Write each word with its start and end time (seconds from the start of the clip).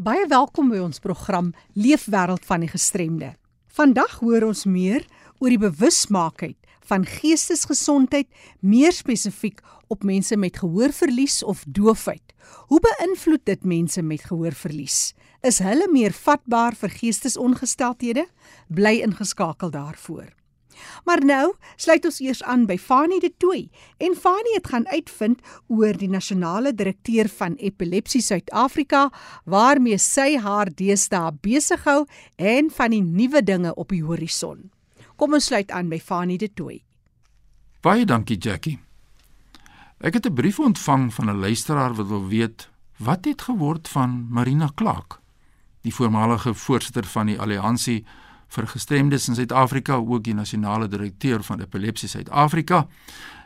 Baie 0.00 0.22
welkom 0.30 0.70
by 0.72 0.78
ons 0.80 0.96
program 1.04 1.50
Leefwêreld 1.76 2.46
van 2.48 2.62
die 2.64 2.70
Gestremde. 2.72 3.34
Vandag 3.76 4.14
hoor 4.22 4.46
ons 4.46 4.62
meer 4.64 5.04
oor 5.42 5.52
die 5.52 5.60
bewusmaakheid 5.60 6.56
van 6.88 7.04
geestesgesondheid, 7.04 8.30
meer 8.64 8.96
spesifiek 8.96 9.60
op 9.92 10.06
mense 10.08 10.40
met 10.40 10.56
gehoorverlies 10.62 11.42
of 11.44 11.66
doofheid. 11.68 12.32
Hoe 12.72 12.80
beïnvloed 12.80 13.44
dit 13.44 13.68
mense 13.68 14.00
met 14.00 14.24
gehoorverlies? 14.24 15.12
Is 15.44 15.60
hulle 15.60 15.92
meer 15.92 16.16
vatbaar 16.16 16.80
vir 16.80 16.96
geestesongesteldhede? 16.96 18.24
Bly 18.72 19.02
ingeskakel 19.04 19.76
daarvoor. 19.76 20.32
Maar 21.04 21.24
nou 21.24 21.54
sluit 21.76 22.04
ons 22.04 22.20
eers 22.20 22.42
aan 22.42 22.66
by 22.66 22.76
Fanie 22.78 23.20
de 23.20 23.32
Tooi 23.36 23.70
en 23.98 24.16
Fanie 24.16 24.54
het 24.54 24.66
gaan 24.66 24.88
uitvind 24.88 25.40
oor 25.68 25.96
die 25.96 26.08
nasionale 26.08 26.74
direkteur 26.74 27.28
van 27.28 27.54
Epilepsie 27.54 28.22
Suid-Afrika 28.22 29.10
waarmee 29.44 29.98
sy 29.98 30.36
haar 30.38 30.70
deesdae 30.74 31.32
besig 31.42 31.84
hou 31.84 32.04
en 32.36 32.70
van 32.70 32.90
die 32.90 33.02
nuwe 33.02 33.42
dinge 33.42 33.74
op 33.74 33.88
die 33.88 34.04
horison. 34.04 34.70
Kom 35.16 35.34
ons 35.34 35.50
sluit 35.50 35.70
aan 35.70 35.88
by 35.88 35.98
Fanie 36.00 36.38
de 36.38 36.48
Tooi. 36.48 36.82
Baie 37.80 38.04
dankie 38.04 38.38
Jackie. 38.38 38.78
Ek 40.00 40.14
het 40.14 40.26
'n 40.26 40.34
brief 40.34 40.58
ontvang 40.58 41.14
van 41.14 41.30
'n 41.30 41.40
luisteraar 41.40 41.94
wat 41.94 42.06
wil 42.06 42.26
weet 42.28 42.68
wat 42.96 43.24
het 43.24 43.42
geword 43.42 43.88
van 43.88 44.26
Marina 44.28 44.70
Clark, 44.74 45.20
die 45.80 45.94
voormalige 45.94 46.54
voorsitter 46.54 47.04
van 47.04 47.26
die 47.26 47.40
Alliansie 47.40 48.04
vir 48.50 48.66
gestremdes 48.66 49.28
in 49.28 49.38
Suid-Afrika, 49.38 49.94
ook 49.94 50.24
die 50.26 50.34
nasionale 50.34 50.88
direkteur 50.90 51.42
van 51.46 51.60
Epilepsie 51.62 52.08
Suid-Afrika. 52.08 52.86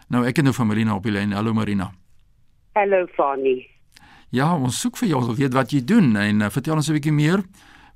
Nou 0.08 0.24
ek 0.24 0.40
het 0.40 0.44
nou 0.48 0.54
van 0.56 0.70
Marina 0.70 0.96
op 0.96 1.04
die 1.04 1.12
lyn. 1.12 1.32
Hallo 1.36 1.52
Marina. 1.56 1.90
Hallo 2.74 3.06
Fanny. 3.16 3.66
Ja, 4.34 4.54
ons 4.56 4.80
soek 4.80 4.96
vir 4.98 5.12
jou, 5.12 5.20
ons 5.20 5.30
wil 5.30 5.38
weet 5.44 5.54
wat 5.54 5.72
jy 5.72 5.84
doen 5.86 6.16
en 6.18 6.42
uh, 6.42 6.50
vertel 6.50 6.80
ons 6.80 6.88
'n 6.88 6.96
bietjie 6.96 7.12
meer 7.12 7.44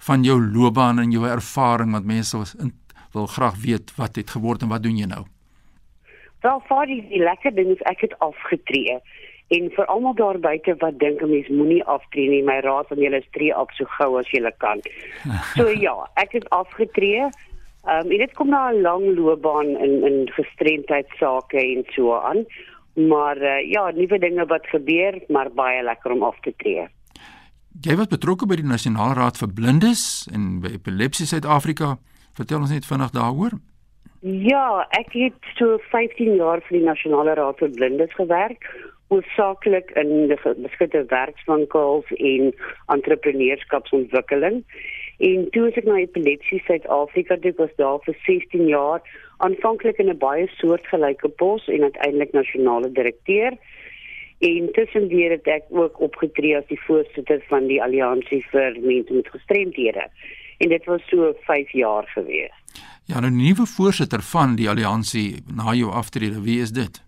van 0.07 0.23
jou 0.23 0.39
loopbaan 0.39 1.01
en 1.02 1.11
jou 1.11 1.27
ervaring 1.27 1.93
want 1.93 2.07
mense 2.07 2.37
wil 3.13 3.27
graag 3.27 3.57
weet 3.65 3.97
wat 3.97 4.16
het 4.16 4.30
geword 4.30 4.63
en 4.63 4.69
wat 4.69 4.82
doen 4.82 4.97
jy 4.97 5.07
nou? 5.07 5.25
Wel, 6.43 6.63
Fanny, 6.69 7.01
die 7.09 7.23
lekker 7.25 7.54
ding 7.54 7.73
is 7.75 7.82
ek 7.91 8.01
het 8.01 8.15
afgetree. 8.19 9.01
En 9.49 9.71
vir 9.73 9.87
almal 9.88 10.15
daar 10.15 10.38
buite 10.38 10.74
wat 10.79 10.99
dink 11.01 11.23
'n 11.23 11.30
mens 11.30 11.49
moenie 11.49 11.85
aftree 11.85 12.29
nie, 12.29 12.43
my 12.43 12.60
raad 12.60 12.91
aan 12.93 12.99
julle 13.01 13.16
is 13.16 13.30
tree 13.30 13.57
op 13.57 13.71
so 13.73 13.85
gou 13.85 14.18
as 14.18 14.30
jy 14.30 14.52
kan. 14.59 14.80
So 15.57 15.68
ja, 15.68 16.10
ek 16.15 16.32
het 16.32 16.49
afgetree. 16.51 17.29
Ehm 17.88 18.07
um, 18.07 18.10
en 18.13 18.19
dit 18.19 18.35
kom 18.35 18.49
na 18.49 18.71
'n 18.71 18.80
lang 18.80 19.16
loopbaan 19.16 19.66
in 19.66 20.04
in 20.04 20.30
gestremdheidsake 20.30 21.59
en 21.59 21.85
so 21.88 22.15
aan. 22.15 22.45
Maar 22.95 23.37
uh, 23.37 23.71
ja, 23.71 23.91
nuwe 23.91 24.19
dinge 24.19 24.46
wat 24.46 24.66
gebeur, 24.66 25.23
maar 25.29 25.51
baie 25.51 25.82
lekker 25.82 26.10
om 26.10 26.23
af 26.23 26.41
te 26.41 26.52
tree. 26.57 26.88
Jy 27.80 27.96
was 27.96 28.07
betrokke 28.07 28.46
by 28.46 28.57
die 28.57 28.66
Nasionale 28.66 29.15
Raad 29.15 29.37
vir 29.38 29.49
Blindes 29.54 30.29
en 30.32 30.60
by 30.60 30.69
Epilepsie 30.69 31.26
Suid-Afrika. 31.26 31.96
Vertel 32.35 32.60
ons 32.60 32.71
net 32.71 32.87
vinnig 32.87 33.10
daaroor. 33.10 33.51
Ja, 34.21 34.87
ek 34.91 35.13
het 35.13 35.38
so 35.54 35.79
15 35.91 36.35
jaar 36.37 36.60
vir 36.66 36.79
die 36.79 36.87
Nasionale 36.87 37.35
Raad 37.35 37.59
vir 37.59 37.71
Blindes 37.71 38.15
gewerk 38.15 38.66
hoofsaaklik 39.09 39.90
in 39.96 40.28
die 40.28 40.38
beskutte 40.62 41.04
werkswinkels 41.09 42.10
en 42.16 42.52
entrepreneurskapsontwikkeling. 42.95 44.62
En 45.18 45.48
toe 45.51 45.70
ek 45.73 45.87
na 45.88 45.96
Epilepsie 45.98 46.60
Suid-Afrika 46.66 47.38
toe 47.42 47.54
was 47.59 47.73
daar 47.80 47.98
vir 48.04 48.14
16 48.26 48.68
jaar, 48.70 49.02
aanvanklik 49.38 49.98
in 49.98 50.10
'n 50.10 50.18
baie 50.18 50.46
soortgelyke 50.60 51.29
pos 51.29 51.66
en 51.68 51.82
uiteindelik 51.82 52.32
nasionale 52.32 52.92
direkteur. 52.92 53.56
En 54.38 54.68
tussendeur 54.73 55.30
het 55.30 55.46
ek 55.46 55.64
ook 55.68 56.01
opgetree 56.01 56.56
as 56.56 56.66
die 56.66 56.80
voorsitter 56.86 57.42
van 57.48 57.66
die 57.66 57.82
Alliansie 57.82 58.45
vir 58.51 58.76
Mense 58.80 59.12
met 59.12 59.29
Gestremdhede. 59.29 60.06
En 60.59 60.68
dit 60.68 60.84
was 60.84 61.02
so 61.09 61.34
5 61.40 61.70
jaar 61.73 62.06
gewees. 62.14 62.54
Ja, 63.04 63.20
nou 63.20 63.32
nuwe 63.32 63.66
voorsitter 63.66 64.22
van 64.22 64.56
die 64.56 64.69
Alliansie 64.69 65.42
na 65.54 65.72
jou 65.75 65.91
aftrede, 65.91 66.42
wie 66.42 66.60
is 66.60 66.70
dit? 66.70 67.07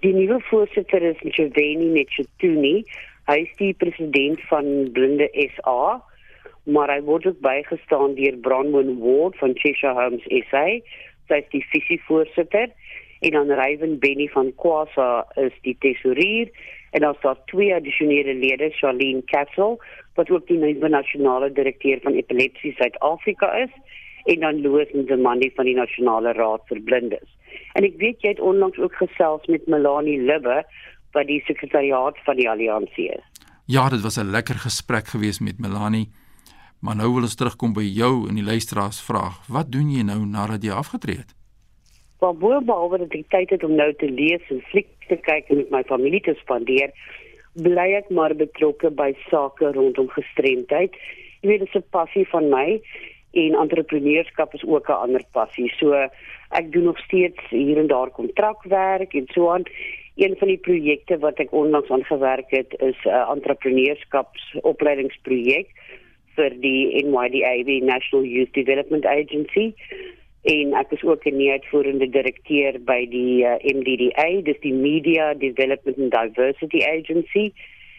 Die 0.00 0.14
nuwe 0.16 0.38
voorsitter 0.48 1.02
is 1.02 1.18
Joveni 1.36 1.90
Netchutuni. 1.92 2.86
Hy 3.28 3.34
is 3.42 3.50
die 3.58 3.74
president 3.76 4.40
van 4.48 4.68
Blinde 4.96 5.26
SA, 5.52 5.98
maar 6.72 6.88
hy 6.88 7.02
word 7.04 7.26
ook 7.28 7.42
bygestaan 7.44 8.14
deur 8.16 8.38
Bronwyn 8.46 8.94
Ward 9.02 9.36
van 9.42 9.52
Cheshire 9.58 9.92
Homes 9.98 10.24
SA. 10.48 10.62
Sy 11.28 11.40
is 11.42 11.50
die 11.52 11.60
visievoorsitter 11.74 12.72
en 13.20 13.36
dan 13.36 13.52
Raven 13.60 13.98
Benny 14.00 14.30
van 14.32 14.48
Kwasa 14.62 15.10
is 15.42 15.52
die 15.68 15.76
tesourier 15.84 16.48
en 16.96 17.04
dan 17.04 17.18
staan 17.18 17.44
twee 17.52 17.74
addisionele 17.76 18.38
lede, 18.40 18.70
Charlene 18.78 19.20
Castle, 19.28 19.76
wat 20.16 20.32
ook 20.32 20.48
die 20.48 20.56
nuwe 20.62 20.88
nasionale 20.88 21.52
direkteur 21.52 22.00
van 22.06 22.16
Epilepsie 22.16 22.72
Suid-Afrika 22.80 23.52
is 23.66 23.76
en 24.32 24.48
dan 24.48 24.64
Loos 24.64 24.96
Ndemandi 24.96 25.52
van 25.60 25.68
die 25.68 25.76
Nasionale 25.76 26.32
Raad 26.40 26.64
vir 26.72 26.80
Blindes. 26.88 27.28
En 27.72 27.84
ek 27.84 27.96
weet 27.98 28.20
jy 28.20 28.28
het 28.28 28.40
onlangs 28.40 28.78
ook 28.78 28.94
gesels 28.94 29.46
met 29.46 29.66
Melanie 29.66 30.20
Libbe 30.20 30.64
by 31.12 31.24
die 31.24 31.40
sekretariaat 31.46 32.18
van 32.24 32.36
die 32.36 32.48
alliansie 32.50 33.08
is. 33.14 33.26
Ja, 33.66 33.88
dit 33.88 34.00
was 34.00 34.18
'n 34.18 34.30
lekker 34.30 34.54
gesprek 34.54 35.06
geweest 35.06 35.40
met 35.40 35.58
Melanie. 35.58 36.08
Maar 36.80 36.96
nou 36.96 37.12
wil 37.12 37.22
ons 37.22 37.34
terugkom 37.34 37.72
by 37.72 37.84
jou 37.84 38.28
en 38.28 38.34
die 38.34 38.44
luisteraars 38.44 39.00
vraag. 39.04 39.46
Wat 39.46 39.72
doen 39.72 39.90
jy 39.90 40.02
nou 40.02 40.24
nadat 40.26 40.62
jy 40.64 40.72
afgetree 40.72 41.16
het? 41.16 41.34
Wel, 42.20 42.34
behalwe 42.64 42.98
dat 42.98 43.12
ek 43.16 43.28
tyd 43.28 43.50
het 43.50 43.64
om 43.64 43.74
nou 43.74 43.94
te 44.00 44.10
lees 44.10 44.42
en 44.48 44.60
fliek 44.72 44.88
te 45.08 45.16
kyk 45.16 45.48
en 45.48 45.56
met 45.56 45.70
my 45.70 45.82
familie 45.88 46.20
te 46.20 46.34
spandeer, 46.40 46.92
bly 47.52 47.86
ek 47.96 48.10
maar 48.10 48.34
betrokke 48.36 48.90
by 48.90 49.12
sake 49.28 49.72
rondom 49.76 50.08
gestremdheid. 50.08 50.96
Jy 51.40 51.48
weet, 51.48 51.64
dit 51.64 51.68
is 51.68 51.80
'n 51.80 51.90
passie 51.90 52.26
van 52.28 52.48
my 52.48 52.80
en 53.32 53.54
entrepreneurskap 53.54 54.54
is 54.54 54.64
ook 54.64 54.88
'n 54.88 54.92
ander 54.92 55.24
passie. 55.32 55.72
So 55.76 56.08
ek 56.48 56.72
doen 56.72 56.84
nog 56.84 56.98
steeds 56.98 57.48
hier 57.48 57.78
en 57.78 57.86
daar 57.86 58.10
kontrakwerk 58.10 59.14
en 59.14 59.26
so 59.26 59.50
aan. 59.50 59.62
Een 60.16 60.36
van 60.38 60.48
die 60.48 60.58
projekte 60.58 61.18
wat 61.18 61.38
ek 61.38 61.52
onlangs 61.52 61.90
aan 61.90 62.04
gewerk 62.04 62.50
het 62.50 62.74
is 62.78 62.96
'n 63.04 63.08
uh, 63.08 63.30
entrepreneurskapsopleidingsprojek 63.30 65.66
vir 66.34 66.60
die 66.60 67.04
NYDA, 67.04 67.84
National 67.84 68.26
Youth 68.26 68.52
Development 68.52 69.06
Agency. 69.06 69.74
En 70.42 70.74
ek 70.74 70.90
is 70.90 71.02
ook 71.02 71.24
'n 71.24 71.36
nie-uitvoerende 71.36 72.08
direkteur 72.08 72.80
by 72.84 73.08
die 73.08 73.44
uh, 73.44 73.54
MDDA, 73.62 74.40
dis 74.42 74.60
die 74.60 74.72
Media 74.72 75.34
Development 75.34 75.98
and 75.98 76.10
Diversity 76.10 76.84
Agency. 76.84 77.52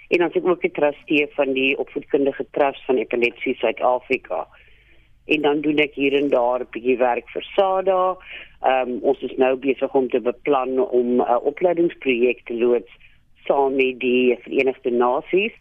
En 0.07 0.17
dan 0.17 0.31
is 0.33 0.43
ook 0.43 0.63
'n 0.63 0.71
trustee 0.71 1.27
van 1.29 1.53
die 1.53 1.77
opvoedkundige 1.77 2.45
trust 2.51 2.85
van 2.85 2.97
Epilepsie 2.97 3.55
Suid-Afrika 3.55 4.47
en 5.25 5.41
dan 5.41 5.61
doen 5.61 5.77
ek 5.77 5.93
hier 5.93 6.13
en 6.13 6.29
daar 6.29 6.59
'n 6.59 6.71
bietjie 6.71 6.97
werk 6.97 7.29
vir 7.29 7.43
SADA. 7.55 8.17
Ehm 8.61 8.89
um, 8.89 8.99
ons 9.01 9.21
is 9.21 9.35
nou 9.37 9.55
besig 9.55 9.93
om 9.93 10.09
te 10.09 10.19
beplan 10.19 10.79
om 10.79 11.07
'n 11.15 11.21
uh, 11.21 11.37
opleidingsprojek 11.43 12.45
te 12.45 12.53
loods 12.53 12.91
saam 13.45 13.75
met 13.75 13.99
die 13.99 14.37
Verenigde 14.41 14.91
Nasies 14.91 15.53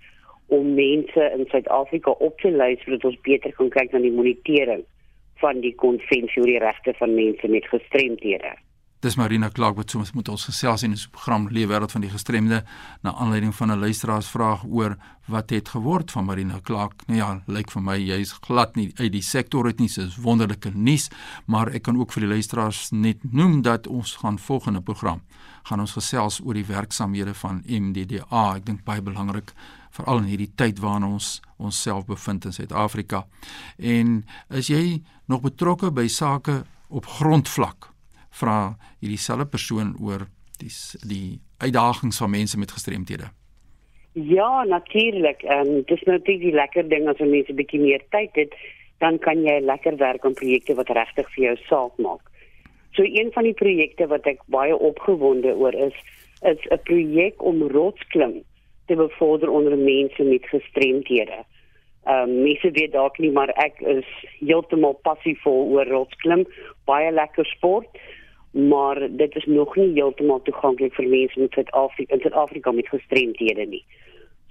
om 0.47 0.75
mense 0.75 1.32
in 1.37 1.47
Suid-Afrika 1.48 2.10
op 2.10 2.41
te 2.41 2.50
lei 2.50 2.76
sodat 2.76 3.04
ons 3.04 3.21
beter 3.21 3.53
kan 3.53 3.69
kyk 3.69 3.93
na 3.93 3.98
die 3.98 4.12
monitering 4.12 4.84
van 5.43 5.60
die 5.60 5.75
konvensie 5.75 6.42
oor 6.42 6.50
die 6.50 6.59
regte 6.59 6.94
van 6.98 7.15
mense 7.15 7.48
met 7.48 7.69
gestremthede. 7.72 8.53
Dis 9.00 9.14
Marina 9.16 9.48
Clark 9.48 9.78
wat 9.78 9.90
soms 9.94 10.10
met 10.12 10.28
ons 10.28 10.42
gesels 10.44 10.82
in 10.84 10.92
'n 10.92 11.08
program 11.10 11.48
Leefwêreld 11.48 11.92
van 11.92 12.00
die 12.00 12.10
gestremde 12.10 12.64
na 13.02 13.14
aanleiding 13.14 13.54
van 13.54 13.70
'n 13.72 13.78
luisteraarsvraag 13.78 14.64
oor 14.64 14.96
wat 15.26 15.50
het 15.50 15.68
geword 15.68 16.10
van 16.10 16.24
Marina 16.24 16.60
Clark. 16.62 17.06
Nou 17.06 17.18
ja, 17.18 17.42
lyk 17.46 17.70
vir 17.70 17.82
my 17.82 17.96
jy's 17.96 18.32
glad 18.32 18.76
nie 18.76 18.92
uit 18.94 19.12
die 19.12 19.22
sektor 19.22 19.64
uit 19.64 19.78
nie, 19.78 19.88
dis 19.88 20.16
wonderlike 20.16 20.70
nuus, 20.74 21.08
maar 21.46 21.68
ek 21.68 21.82
kan 21.82 21.96
ook 21.96 22.12
vir 22.12 22.20
die 22.20 22.28
luisteraars 22.28 22.90
net 22.90 23.32
noem 23.32 23.62
dat 23.62 23.86
ons 23.86 24.16
gaan 24.16 24.38
volgende 24.38 24.80
program 24.80 25.22
gaan 25.62 25.80
ons 25.80 25.92
gesels 25.92 26.40
oor 26.44 26.54
die 26.54 26.66
werksamehede 26.66 27.34
van 27.34 27.62
MDDA. 27.66 28.56
Ek 28.56 28.66
dink 28.66 28.84
baie 28.84 29.02
belangrik 29.02 29.52
veral 29.90 30.18
in 30.18 30.24
hierdie 30.24 30.52
tyd 30.54 30.78
waarin 30.78 31.04
ons 31.04 31.40
onsself 31.56 32.06
bevind 32.06 32.44
in 32.44 32.52
Suid-Afrika. 32.52 33.26
En 33.78 34.24
is 34.48 34.66
jy 34.66 35.03
nog 35.26 35.41
betrokke 35.41 35.91
by 35.91 36.06
sake 36.06 36.64
op 36.88 37.06
grondvlak? 37.06 37.90
Vra 38.30 38.77
hierdie 39.00 39.18
selfe 39.18 39.47
persoon 39.47 39.94
oor 40.00 40.27
die 40.60 40.72
die 41.09 41.41
uitdagings 41.60 42.18
van 42.18 42.30
mense 42.30 42.59
met 42.59 42.72
gestremthede. 42.72 43.30
Ja, 44.12 44.65
natuurlik. 44.65 45.42
Ehm 45.42 45.68
um, 45.68 45.82
dis 45.86 46.03
nou 46.03 46.16
net 46.18 46.27
die 46.27 46.54
lekker 46.54 46.88
ding 46.88 47.09
as 47.09 47.18
jy 47.18 47.28
mense 47.30 47.54
bietjie 47.54 47.80
meer 47.80 48.03
tyd 48.10 48.34
het, 48.34 48.54
dan 48.98 49.18
kan 49.18 49.42
jy 49.44 49.60
lekker 49.60 49.97
werk 49.97 50.24
aan 50.24 50.34
projekte 50.34 50.74
wat 50.74 50.91
regtig 50.91 51.28
vir 51.34 51.44
jou 51.44 51.56
saak 51.68 51.98
maak. 51.98 52.24
So 52.92 53.06
een 53.06 53.30
van 53.32 53.47
die 53.47 53.54
projekte 53.54 54.09
wat 54.10 54.27
ek 54.27 54.42
baie 54.50 54.77
opgewonde 54.77 55.54
oor 55.54 55.74
is, 55.74 55.94
is 56.42 56.59
'n 56.71 56.82
projek 56.84 57.42
om 57.42 57.62
rotsklim 57.62 58.42
te 58.86 58.97
bevorder 58.97 59.50
onder 59.50 59.77
mense 59.78 60.22
met 60.22 60.47
gestremthede. 60.47 61.44
Ehm 62.04 62.30
um, 62.30 62.42
mense 62.42 62.71
weet 62.71 62.92
dalk 62.92 63.18
nie, 63.18 63.30
maar 63.30 63.48
ek 63.48 63.80
is 63.80 64.09
heeltemal 64.41 64.98
passievol 65.03 65.71
oor 65.77 65.86
rotsklim, 65.86 66.47
baie 66.84 67.12
lekker 67.12 67.47
sport 67.47 67.88
maar 68.50 69.08
dit 69.10 69.36
is 69.36 69.44
nog 69.44 69.76
nie 69.76 69.92
heeltemal 69.92 70.42
toeganklik 70.42 70.94
vir 70.94 71.08
mense 71.08 71.41
met 71.41 71.52
Suid-Afrika 71.52 72.14
in 72.14 72.20
Suid-Afrika 72.20 72.72
met 72.72 72.88
gestremdhede 72.88 73.66
nie. 73.66 73.84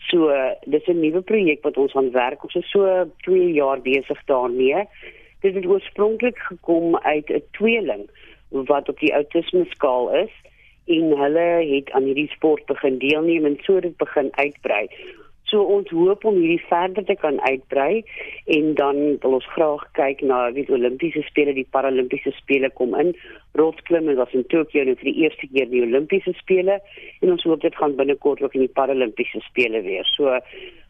So 0.07 0.31
dis 0.65 0.87
'n 0.87 0.99
nuwe 0.99 1.21
projek 1.21 1.63
wat 1.63 1.77
ons 1.77 1.95
aan 1.95 2.11
werk. 2.11 2.43
Ons 2.43 2.55
is 2.55 2.69
so 2.69 3.05
2 3.17 3.51
jaar 3.51 3.81
besig 3.81 4.25
daarmee. 4.25 4.87
Dit 5.41 5.55
het 5.55 5.65
oorspronklik 5.65 6.37
gekom 6.37 6.97
uit 6.97 7.29
'n 7.29 7.43
tweeling 7.51 8.09
wat 8.49 8.89
op 8.89 8.99
die 8.99 9.11
autisme 9.11 9.65
skaal 9.69 10.15
is 10.15 10.31
en 10.85 11.17
hulle 11.17 11.75
het 11.75 11.91
aan 11.91 12.03
hierdie 12.03 12.29
sport 12.29 12.65
begin 12.65 12.97
deelneem 12.97 13.45
en 13.45 13.57
so 13.61 13.79
dit 13.79 13.97
begin 13.97 14.29
uitbrei. 14.31 14.87
So 15.49 15.63
ons 15.65 15.89
hoop 15.89 16.25
om 16.29 16.37
hierdie 16.37 16.61
verder 16.69 17.05
te 17.07 17.15
kan 17.17 17.39
uitbrei 17.41 18.03
en 18.53 18.73
dan 18.77 18.99
wil 19.23 19.39
ons 19.39 19.47
graag 19.55 19.85
kyk 19.97 20.21
na 20.29 20.41
die 20.53 20.67
Olimpiese 20.69 21.23
spele, 21.25 21.55
die 21.57 21.65
Paralimpiese 21.73 22.33
spele 22.37 22.69
kom 22.77 22.93
in. 23.01 23.15
Rotsklim 23.57 24.11
was 24.19 24.35
in 24.37 24.45
Tokio 24.53 24.85
nou 24.85 24.93
vir 24.99 25.09
die 25.09 25.25
eerste 25.25 25.49
keer 25.49 25.71
die 25.71 25.81
Olimpiese 25.87 26.35
spele 26.37 26.77
en 27.23 27.33
ons 27.33 27.47
hoop 27.49 27.65
dit 27.65 27.81
gaan 27.81 27.97
binnekort 27.97 28.43
ook 28.45 28.59
in 28.59 28.67
die 28.67 28.75
Paralimpiese 28.77 29.41
spele 29.47 29.81
weer. 29.87 30.05
So 30.13 30.37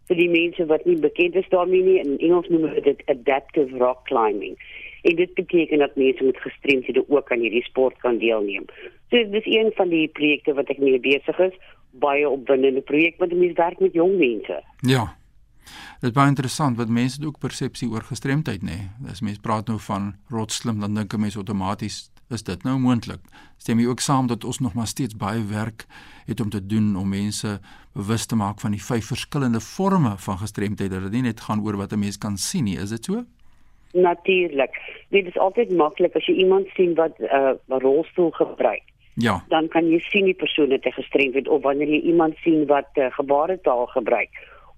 vir 0.09 0.19
die 0.19 0.29
mense 0.33 0.67
wat 0.67 0.85
nie 0.89 0.97
bekend 1.00 1.39
is 1.39 1.50
daarmee 1.53 1.85
nie, 1.85 1.97
in 2.03 2.17
Engels 2.17 2.51
noem 2.51 2.67
hulle 2.67 2.83
dit 2.83 3.03
adaptive 3.13 3.79
rock 3.79 4.03
climbing. 4.12 4.59
En 5.07 5.15
dit 5.15 5.33
beteken 5.38 5.79
dat 5.79 5.95
mense 5.95 6.23
met 6.27 6.41
gestremdhede 6.44 7.05
ook 7.07 7.31
aan 7.31 7.45
hierdie 7.45 7.63
sport 7.63 7.95
kan 8.03 8.17
deelneem. 8.19 8.65
So 9.13 9.23
dis 9.31 9.47
een 9.47 9.71
van 9.77 9.94
die 9.94 10.07
projekte 10.12 10.57
wat 10.57 10.67
ek 10.73 10.81
mee 10.83 11.00
besig 11.00 11.39
is 11.47 11.55
baie 11.91 12.30
opwindende 12.30 12.81
projek 12.81 13.18
want 13.18 13.31
dit 13.31 13.57
werk 13.57 13.80
met 13.80 13.94
jong 13.94 14.18
mense. 14.18 14.63
Ja. 14.81 15.15
Dit 16.00 16.09
is 16.09 16.15
baie 16.15 16.31
interessant 16.31 16.77
wat 16.77 16.89
mense 16.89 17.19
ook 17.25 17.39
persepsie 17.39 17.89
oor 17.89 18.06
gestremdheid 18.07 18.62
nê. 18.63 18.77
Nee. 18.77 19.12
As 19.12 19.21
mense 19.21 19.41
praat 19.41 19.68
nou 19.68 19.80
van 19.80 20.13
rotslim 20.30 20.80
dan 20.80 20.94
dink 20.94 21.13
'n 21.13 21.19
mens 21.19 21.36
outomaties 21.36 22.09
is 22.30 22.44
dit 22.44 22.63
nou 22.63 22.77
moontlik. 22.80 23.19
Stem 23.57 23.80
jy 23.80 23.88
ook 23.88 24.00
saam 24.00 24.27
dat 24.27 24.44
ons 24.44 24.59
nog 24.59 24.74
maar 24.74 24.88
steeds 24.88 25.18
baie 25.18 25.44
werk 25.45 25.86
het 26.25 26.39
om 26.39 26.50
te 26.50 26.65
doen 26.65 26.95
om 26.95 27.09
mense 27.09 27.59
bewus 27.94 28.25
te 28.25 28.36
maak 28.36 28.59
van 28.59 28.71
die 28.71 28.83
vyf 28.83 29.06
verskillende 29.06 29.59
forme 29.59 30.13
van 30.18 30.38
gestremdheid 30.38 30.91
dat 30.91 31.01
dit 31.01 31.12
nie 31.12 31.21
net 31.21 31.41
gaan 31.41 31.63
oor 31.65 31.77
wat 31.77 31.94
'n 31.94 32.00
mens 32.00 32.18
kan 32.18 32.38
sien 32.38 32.63
nie, 32.63 32.77
is 32.77 32.89
dit 32.89 33.06
so? 33.06 33.25
Natuurlik. 33.94 34.71
Dit 35.09 35.25
is 35.25 35.38
altyd 35.38 35.71
maklik 35.71 36.15
as 36.15 36.25
jy 36.25 36.33
iemand 36.33 36.68
sien 36.75 36.95
wat 36.95 37.19
'n 37.19 37.24
uh, 37.24 37.77
rolstoel 37.80 38.31
gebruik 38.31 38.83
Ja. 39.19 39.44
Dan 39.48 39.68
kan 39.68 39.89
jy 39.92 40.00
sien 40.00 40.30
die 40.30 40.38
persoon 40.38 40.71
het 40.71 40.86
gestremd 40.95 41.36
word 41.36 41.48
of 41.48 41.63
wanneer 41.68 41.89
jy 41.92 42.00
iemand 42.12 42.38
sien 42.44 42.63
wat 42.71 42.88
uh, 42.95 43.10
gebaretaal 43.12 43.86
gebruik 43.92 44.30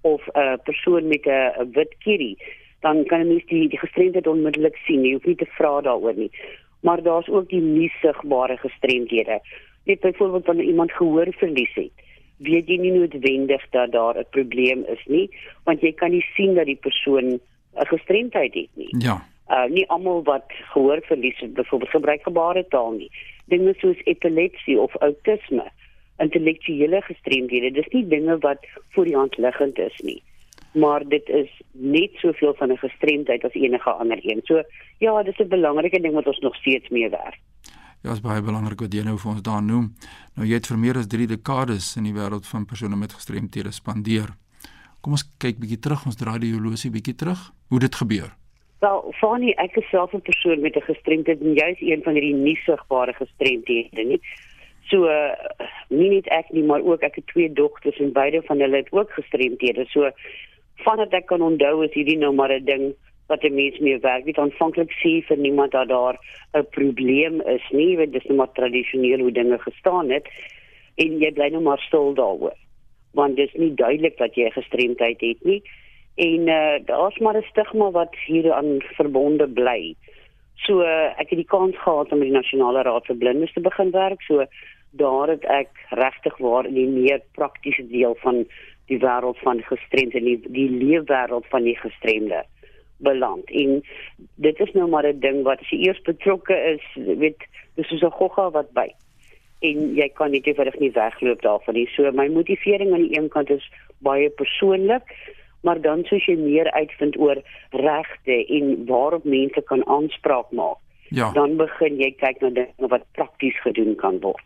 of 0.02 0.22
'n 0.26 0.38
uh, 0.38 0.54
persoon 0.64 1.06
met 1.08 1.24
'n 1.26 1.30
uh, 1.30 1.66
wit 1.72 1.94
kierie, 1.98 2.36
dan 2.80 3.04
kan 3.04 3.20
jy 3.20 3.26
mens 3.26 3.46
die 3.46 3.68
die 3.68 3.78
gestremdheid 3.78 4.26
onmiddellik 4.26 4.76
sien. 4.86 5.04
Jy 5.04 5.12
hoef 5.12 5.24
nie 5.24 5.36
te 5.36 5.46
vra 5.46 5.80
daaroor 5.80 6.14
nie. 6.14 6.30
Maar 6.80 7.02
daar's 7.02 7.28
ook 7.28 7.48
die 7.48 7.60
nie 7.60 7.92
sigbare 8.00 8.56
gestremdhede. 8.56 9.40
Net 9.84 10.00
byvoorbeeld 10.00 10.46
wanneer 10.46 10.66
iemand 10.66 10.92
gehoor 10.92 11.26
verlies 11.30 11.74
het, 11.74 11.94
weet 12.36 12.66
jy 12.66 12.76
nie 12.76 12.92
noodwendig 12.92 13.62
dat 13.70 13.92
daar 13.92 14.18
'n 14.18 14.26
probleem 14.30 14.84
is 14.86 15.04
nie, 15.06 15.30
want 15.64 15.80
jy 15.80 15.92
kan 15.92 16.10
nie 16.10 16.26
sien 16.34 16.54
dat 16.54 16.66
die 16.66 16.80
persoon 16.80 17.38
'n 17.78 17.86
gestremdheid 17.86 18.54
het 18.54 18.70
nie. 18.74 18.94
Ja. 18.98 19.22
Uh 19.48 19.70
nie 19.70 19.88
almal 19.88 20.22
wat 20.22 20.44
gehoor 20.48 21.00
verlies 21.02 21.38
het, 21.38 21.54
byvoorbeeld 21.54 21.90
gebruik 21.90 22.22
gebaretaal 22.22 22.90
nie 22.90 23.10
dinge 23.52 23.74
soos 23.80 24.00
epilepsie 24.10 24.78
of 24.80 24.96
outisme, 25.06 25.68
intellektuele 26.22 27.00
gestremdhede, 27.08 27.72
dis 27.78 27.88
nie 27.94 28.04
dinge 28.08 28.38
wat 28.44 28.66
voor 28.96 29.08
die 29.08 29.16
hand 29.16 29.38
liggend 29.38 29.78
is 29.78 29.98
nie. 30.06 30.20
Maar 30.78 31.04
dit 31.08 31.28
is 31.28 31.50
net 31.72 32.16
soveel 32.24 32.54
van 32.58 32.72
'n 32.72 32.84
gestremdheid 32.84 33.44
as 33.44 33.54
enige 33.54 33.90
ander 33.90 34.20
een. 34.22 34.40
So 34.44 34.62
ja, 34.98 35.22
dis 35.22 35.38
'n 35.38 35.48
belangrike 35.48 36.00
ding 36.00 36.14
wat 36.14 36.26
ons 36.26 36.38
nog 36.38 36.56
steeds 36.56 36.88
mee 36.88 37.10
werk. 37.10 37.40
Ja, 38.02 38.12
is 38.12 38.20
baie 38.20 38.42
belangrik 38.42 38.80
wat 38.80 38.94
jy 38.94 39.02
nou 39.02 39.18
vir 39.18 39.30
ons 39.30 39.42
daar 39.42 39.62
noem. 39.62 39.92
Nou 40.34 40.46
jy 40.48 40.54
het 40.54 40.66
vir 40.66 40.78
meer 40.78 40.96
as 40.96 41.06
3 41.06 41.26
dekades 41.26 41.96
in 41.96 42.04
die 42.04 42.12
wêreld 42.12 42.46
van 42.46 42.64
persone 42.64 42.96
met 42.96 43.12
gestremthede 43.12 43.70
spandeer. 43.70 44.28
Kom 45.00 45.12
ons 45.12 45.24
kyk 45.38 45.58
bietjie 45.58 45.78
terug, 45.78 46.06
ons 46.06 46.16
draai 46.16 46.38
die 46.38 46.52
horlosie 46.52 46.90
bietjie 46.90 47.14
terug. 47.14 47.52
Hoe 47.68 47.78
dit 47.78 47.94
gebeur? 47.94 48.41
Wel, 48.82 49.12
Fanny, 49.14 49.52
ek 49.62 49.76
is 49.78 49.84
self 49.94 50.10
'n 50.12 50.26
persoon 50.26 50.60
met 50.60 50.76
'n 50.76 50.88
gestremdheid 50.90 51.40
en 51.40 51.54
jy's 51.54 51.80
een 51.80 52.02
van 52.02 52.14
hierdie 52.14 52.34
nie 52.34 52.58
sigbare 52.66 53.12
gestremdhede 53.14 54.04
nie. 54.04 54.20
So 54.90 55.06
nie 55.88 56.08
net 56.08 56.26
ek 56.26 56.50
nie, 56.50 56.64
maar 56.64 56.82
ook 56.82 57.02
ek 57.02 57.14
het 57.14 57.26
twee 57.26 57.52
dogters 57.52 57.98
en 57.98 58.12
beide 58.12 58.42
van 58.42 58.58
hulle 58.58 58.76
het 58.76 58.92
ook 58.92 59.10
gestremdhede. 59.10 59.84
So 59.86 60.10
vandat 60.76 61.12
ek 61.12 61.26
kan 61.26 61.42
onthou 61.42 61.84
is 61.84 61.94
hierdie 61.94 62.18
nou 62.18 62.32
maar 62.34 62.50
'n 62.50 62.64
ding 62.64 62.94
wat 63.28 63.44
'n 63.44 63.54
mens 63.54 63.78
mee 63.78 63.98
werk. 63.98 64.24
Dit 64.24 64.38
aanvanklik 64.38 64.90
sê 64.90 65.22
vir 65.26 65.38
niemand 65.38 65.70
dat 65.70 65.88
daar 65.88 66.18
'n 66.54 66.66
probleem 66.70 67.40
is 67.40 67.70
nie, 67.70 67.96
want 67.96 68.12
dit 68.12 68.22
is 68.22 68.28
net 68.28 68.36
maar 68.36 68.52
tradisioneel 68.52 69.18
hoe 69.18 69.32
dinge 69.32 69.58
gestaan 69.58 70.10
het 70.10 70.26
en 70.96 71.18
jy 71.18 71.30
bly 71.30 71.48
nou 71.48 71.62
maar 71.62 71.78
stil 71.78 72.14
daaroor. 72.14 72.56
Want 73.12 73.36
dit 73.36 73.46
is 73.46 73.60
nie 73.60 73.74
duidelik 73.74 74.18
dat 74.18 74.34
jy 74.34 74.50
gestremdheid 74.50 75.20
het 75.20 75.44
nie 75.44 75.62
en 76.14 76.48
uh, 76.48 76.86
daar's 76.86 77.18
maar 77.18 77.36
'n 77.36 77.50
stigma 77.50 77.90
wat 77.90 78.14
hieraan 78.26 78.80
verbonde 78.80 79.48
bly. 79.48 79.94
So 80.54 80.80
uh, 80.80 81.18
ek 81.18 81.28
het 81.30 81.38
die 81.38 81.52
kans 81.54 81.78
gehad 81.78 82.12
om 82.12 82.18
met 82.18 82.28
die 82.28 82.36
Nasionale 82.36 82.82
Raad 82.82 83.06
vir 83.06 83.16
Blindes 83.16 83.52
te 83.52 83.60
begin 83.60 83.90
werk. 83.90 84.22
So 84.22 84.44
daar 84.90 85.28
het 85.28 85.44
ek 85.44 85.68
regtig 85.90 86.36
waar 86.38 86.66
in 86.66 86.74
die 86.74 86.88
meer 86.88 87.20
praktiese 87.32 87.86
deel 87.88 88.14
van 88.20 88.44
die 88.86 88.98
wêreld 88.98 89.38
van 89.38 89.62
gestremde 89.62 90.18
en 90.18 90.24
die, 90.24 90.40
die 90.48 90.70
leefwêreld 90.70 91.46
van 91.48 91.62
die 91.62 91.76
gestremde 91.76 92.44
beland. 92.96 93.50
En 93.50 93.82
dit 94.34 94.60
is 94.60 94.72
nou 94.72 94.88
maar 94.88 95.06
'n 95.06 95.20
ding 95.20 95.42
wat 95.42 95.60
as 95.60 95.70
jy 95.70 95.78
eers 95.78 96.02
betrokke 96.02 96.54
is, 96.54 96.84
weet, 96.94 97.40
dis 97.74 97.88
soos 97.88 98.02
'n 98.02 98.18
gogga 98.20 98.50
wat 98.50 98.72
by 98.72 98.88
en 99.62 99.94
jy 99.94 100.08
kan 100.08 100.30
nie 100.30 100.42
eenvoudig 100.44 100.78
nie 100.78 100.90
wegloop 100.90 101.42
daarvan 101.42 101.74
nie. 101.74 101.88
So 101.94 102.10
my 102.10 102.28
motivering 102.28 102.92
aan 102.92 103.06
die 103.06 103.18
een 103.18 103.28
kant 103.28 103.50
is 103.50 103.70
baie 103.98 104.30
persoonlik 104.30 105.14
maar 105.62 105.80
dan 105.80 106.04
soos 106.10 106.24
jy 106.26 106.36
meer 106.38 106.70
uitvind 106.72 107.18
oor 107.18 107.38
regte 107.70 108.38
en 108.58 108.72
waarop 108.86 109.24
mense 109.24 109.62
kan 109.70 109.84
aanspraak 109.86 110.50
maak. 110.50 110.80
Ja. 111.12 111.30
Dan 111.36 111.56
begin 111.60 112.00
jy 112.00 112.10
kyk 112.18 112.40
na 112.40 112.50
dinge 112.56 112.88
wat 112.92 113.04
prakties 113.18 113.58
gedoen 113.62 113.94
kan 114.00 114.20
word. 114.24 114.44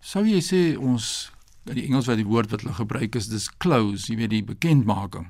Sou 0.00 0.24
jy 0.24 0.40
sê 0.44 0.62
ons 0.78 1.30
die 1.68 1.84
Engels 1.86 2.08
wat 2.08 2.18
die 2.20 2.28
woord 2.28 2.50
wat 2.54 2.64
hulle 2.64 2.76
gebruik 2.78 3.18
is 3.18 3.28
dis 3.30 3.50
close, 3.62 4.08
jy 4.08 4.16
weet 4.22 4.32
die 4.32 4.46
bekendmaking 4.46 5.28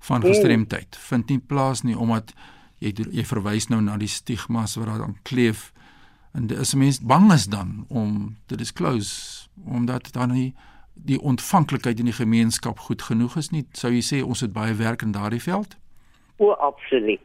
van 0.00 0.24
gestremdheid 0.24 0.96
mm. 0.96 1.04
vind 1.08 1.28
nie 1.28 1.38
plaas 1.52 1.84
nie 1.84 1.96
omdat 1.96 2.32
jy 2.80 2.92
jy 3.12 3.24
verwys 3.28 3.68
nou 3.68 3.80
na 3.84 3.98
die 4.00 4.08
stigmas 4.08 4.76
wat 4.80 4.88
daar 4.88 5.04
aan 5.04 5.18
kleef 5.28 5.70
en 6.36 6.48
dis 6.50 6.74
mense 6.78 7.04
bang 7.04 7.28
is 7.34 7.46
dan 7.52 7.84
om 7.88 8.36
te 8.48 8.56
disclose 8.56 9.48
omdat 9.64 10.12
dan 10.16 10.32
nie 10.32 10.50
die 10.94 11.20
ontvanklikheid 11.20 11.98
in 11.98 12.04
die 12.04 12.16
gemeenskap 12.16 12.78
goed 12.78 13.02
genoeg 13.02 13.36
is 13.36 13.50
nie. 13.50 13.64
Sou 13.72 13.92
jy 13.92 14.02
sê 14.04 14.22
ons 14.24 14.40
het 14.40 14.52
baie 14.52 14.74
werk 14.74 15.02
in 15.02 15.12
daardie 15.12 15.42
veld? 15.42 15.76
O, 16.36 16.52
absoluut. 16.52 17.22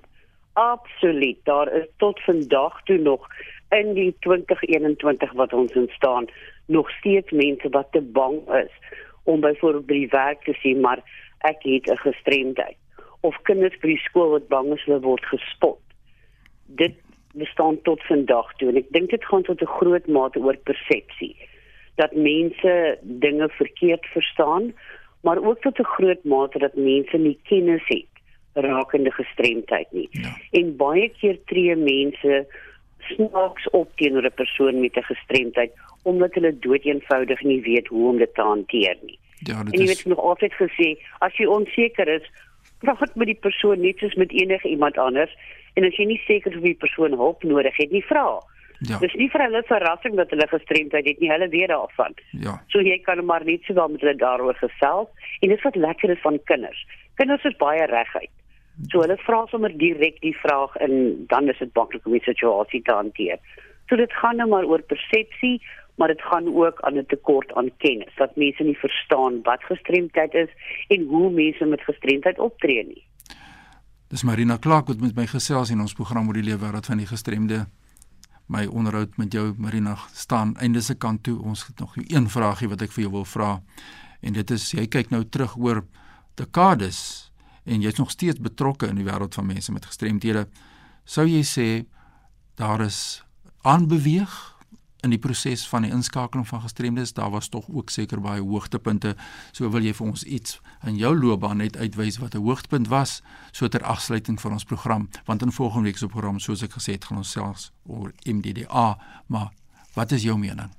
Absoluut. 0.54 1.38
Daar 1.44 1.74
is 1.74 1.88
tot 1.98 2.20
vandag 2.24 2.84
toe 2.84 2.98
nog 2.98 3.28
in 3.70 3.94
die 3.94 4.16
2021 4.20 5.34
wat 5.34 5.54
ons 5.54 5.72
in 5.72 5.89
staan 5.92 6.28
nog 6.66 6.89
steeds 6.89 7.32
mense 7.32 7.70
wat 7.70 7.92
te 7.92 8.01
bang 8.01 8.39
is 8.50 8.72
om 9.24 9.39
byvoorbeeld 9.39 9.86
by 9.86 9.94
die 9.94 10.13
werk 10.13 10.44
te 10.44 10.56
sê 10.62 10.75
maar 10.80 11.01
ek 11.50 11.63
het 11.63 11.89
'n 11.92 11.98
gestremdheid 11.98 12.78
of 13.22 13.42
kinders 13.42 13.78
by 13.82 13.88
die 13.88 14.06
skool 14.06 14.30
wat 14.30 14.48
bang 14.48 14.74
is 14.74 14.84
hulle 14.86 15.01
word 15.01 15.25
gespot. 15.25 15.80
Dit 16.66 16.96
bestaan 17.34 17.82
tot 17.82 18.04
vandag 18.04 18.54
toe 18.58 18.70
en 18.70 18.78
ek 18.78 18.89
dink 18.89 19.10
dit 19.10 19.25
gaan 19.25 19.44
tot 19.44 19.62
'n 19.62 19.75
groot 19.80 20.08
mate 20.08 20.39
oor 20.39 20.58
persepsie 20.58 21.36
dat 21.96 22.16
mense 22.16 22.98
dinge 23.02 23.50
verkeerd 23.50 24.06
verstaan, 24.06 24.74
maar 25.22 25.44
ook 25.44 25.62
tot 25.62 25.80
'n 25.80 25.84
groot 25.84 26.24
mate 26.24 26.60
dat 26.60 26.75
mense 26.75 27.18
nie 27.18 27.40
kennis 27.44 27.84
het 27.86 28.16
rakende 28.54 29.12
gestremdheid 29.12 29.88
nie. 29.92 30.08
Ja. 30.12 30.38
En 30.52 30.75
baie 30.75 31.10
keer 31.20 31.40
tree 31.46 31.75
mense 31.75 32.46
snaaks 33.00 33.70
op 33.70 33.90
teenoor 33.96 34.25
'n 34.25 34.34
persoon 34.36 34.80
met 34.80 34.96
'n 34.96 35.02
gestremdheid 35.02 35.72
omdat 36.04 36.34
hulle 36.34 36.60
doeteenvoudig 36.60 37.42
nie 37.42 37.62
weet 37.62 37.88
hoe 37.88 38.10
om 38.10 38.18
dit 38.18 38.34
te 38.34 38.42
hanteer 38.42 38.98
nie. 39.02 39.20
Ja, 39.40 39.64
dit 39.64 39.74
en 39.74 39.82
jy 39.82 39.90
het 39.90 40.06
nog 40.06 40.20
altyd 40.20 40.54
gesê, 40.54 40.98
as 41.18 41.36
jy 41.38 41.46
onseker 41.46 42.08
is, 42.08 42.32
praat 42.80 43.16
met 43.16 43.28
die 43.28 43.42
persoon 43.42 43.82
net 43.82 43.98
soos 43.98 44.14
met 44.14 44.32
enige 44.32 44.70
iemand 44.70 44.98
anders 44.98 45.38
en 45.74 45.84
as 45.84 45.96
jy 45.96 46.06
nie 46.06 46.22
seker 46.25 46.52
is 46.52 46.58
of 46.58 46.64
die 46.64 46.82
persoon 46.86 47.12
hulp 47.12 47.44
nodig 47.44 47.78
het 47.78 47.92
nie, 47.92 48.06
vra. 48.06 48.40
Ja. 48.88 49.00
Dis 49.01 49.13
nie 49.20 49.30
vir 49.34 49.42
hulle 49.46 49.63
verrassing 49.68 50.15
dat 50.20 50.30
hulle 50.34 50.48
gestremdheid 50.48 51.06
het 51.10 51.20
nie, 51.20 51.32
hulle 51.32 51.50
weet 51.50 51.72
daarvan. 51.74 52.15
Ja. 52.32 52.56
So 52.74 52.84
jy 52.84 53.00
kan 53.06 53.25
maar 53.25 53.46
net 53.46 53.63
so 53.68 53.88
met 53.88 54.01
hulle 54.01 54.15
daaroor 54.15 54.58
gesels 54.62 55.10
en 55.42 55.50
dit 55.50 55.58
is 55.58 55.63
wat 55.63 55.75
lekker 55.75 56.10
is 56.15 56.22
van 56.24 56.39
kinders. 56.44 56.82
Kinders 57.15 57.44
is 57.44 57.58
baie 57.62 57.86
reguit. 57.92 58.34
So 58.92 59.01
hulle 59.01 59.18
vra 59.24 59.46
sommer 59.51 59.72
direk 59.77 60.20
die 60.22 60.36
vraag 60.36 60.75
en 60.84 61.25
dan 61.32 61.50
is 61.50 61.60
dit 61.63 61.72
maklik 61.75 62.06
om 62.06 62.15
die 62.18 62.25
situasie 62.25 62.82
te 62.84 62.94
hanteer. 62.94 63.39
So 63.89 63.96
dit 63.96 64.13
gaan 64.22 64.42
nou 64.42 64.50
maar 64.51 64.68
oor 64.68 64.82
persepsie, 64.82 65.62
maar 65.96 66.12
dit 66.12 66.22
gaan 66.22 66.48
ook 66.51 66.82
aan 66.82 66.98
'n 66.98 67.06
tekort 67.06 67.54
aan 67.54 67.72
kennis. 67.77 68.13
Dat 68.18 68.36
mense 68.36 68.63
nie 68.63 68.77
verstaan 68.77 69.42
wat 69.44 69.63
gestremdheid 69.63 70.34
is 70.34 70.50
en 70.88 71.08
hoe 71.08 71.32
mense 71.32 71.65
met 71.65 71.82
gestremdheid 71.82 72.39
optree 72.39 72.84
nie. 72.84 73.04
Dis 74.08 74.24
Marina 74.24 74.58
Clark 74.58 74.88
wat 74.88 75.00
met 75.00 75.15
my 75.15 75.25
gesels 75.25 75.70
in 75.70 75.80
ons 75.80 75.94
program 75.94 76.27
oor 76.27 76.34
die 76.34 76.44
lewe 76.44 76.60
wêreld 76.60 76.86
van 76.86 76.98
die 76.98 77.08
gestremde 77.08 77.65
my 78.46 78.66
onderhoud 78.66 79.18
met 79.18 79.34
jou 79.34 79.54
Marina 79.58 79.98
staan 80.14 80.56
einde 80.58 80.82
se 80.82 80.96
kant 80.96 81.24
toe. 81.24 81.42
Ons 81.42 81.66
het 81.68 81.80
nog 81.80 81.96
een 81.98 82.30
vraagie 82.30 82.70
wat 82.70 82.82
ek 82.82 82.92
vir 82.92 83.06
jou 83.08 83.12
wil 83.12 83.25
vra. 83.25 83.62
En 84.22 84.34
dit 84.34 84.52
is 84.52 84.72
jy 84.72 84.88
kyk 84.88 85.10
nou 85.10 85.24
terug 85.30 85.58
oor 85.58 85.84
dekades 86.36 87.32
en 87.66 87.82
jy's 87.82 87.98
nog 87.98 88.12
steeds 88.12 88.40
betrokke 88.40 88.88
in 88.88 89.00
die 89.00 89.06
wêreld 89.06 89.34
van 89.34 89.46
mense 89.50 89.72
met 89.72 89.86
gestremthede. 89.86 90.46
Sou 91.06 91.25
jy 91.25 91.42
sê 91.46 91.70
daar 92.56 92.82
is 92.86 93.24
aanbeweeg 93.66 94.55
in 95.06 95.14
die 95.14 95.22
proses 95.22 95.64
van 95.70 95.86
die 95.86 95.94
inskakeling 95.94 96.48
van 96.50 96.64
gestremdes, 96.64 97.14
daar 97.14 97.32
was 97.34 97.50
tog 97.54 97.68
ook 97.70 97.94
seker 97.94 98.22
baie 98.22 98.42
hoogtepunte. 98.42 99.14
So 99.54 99.70
wil 99.74 99.86
jy 99.86 99.94
vir 99.94 100.08
ons 100.08 100.26
iets 100.26 100.60
in 100.88 100.98
jou 101.00 101.14
loopbaan 101.16 101.62
net 101.62 101.78
uitwys 101.78 102.18
wat 102.24 102.36
'n 102.36 102.46
hoogtepunt 102.46 102.90
was 102.90 103.22
so 103.52 103.68
ter 103.68 103.84
afsluiting 103.84 104.42
van 104.42 104.52
ons 104.52 104.66
program, 104.66 105.10
want 105.26 105.42
in 105.42 105.52
volgende 105.52 105.86
week 105.86 105.98
se 105.98 106.08
program, 106.08 106.40
soos 106.40 106.64
ek 106.64 106.74
gesê 106.78 106.92
het, 106.94 107.06
gaan 107.06 107.18
ons 107.18 107.32
selfs 107.32 107.72
oor 107.88 108.12
MDDA, 108.26 108.98
maar 109.28 109.50
wat 109.96 110.12
is 110.12 110.24
jou 110.24 110.38
mening? 110.38 110.72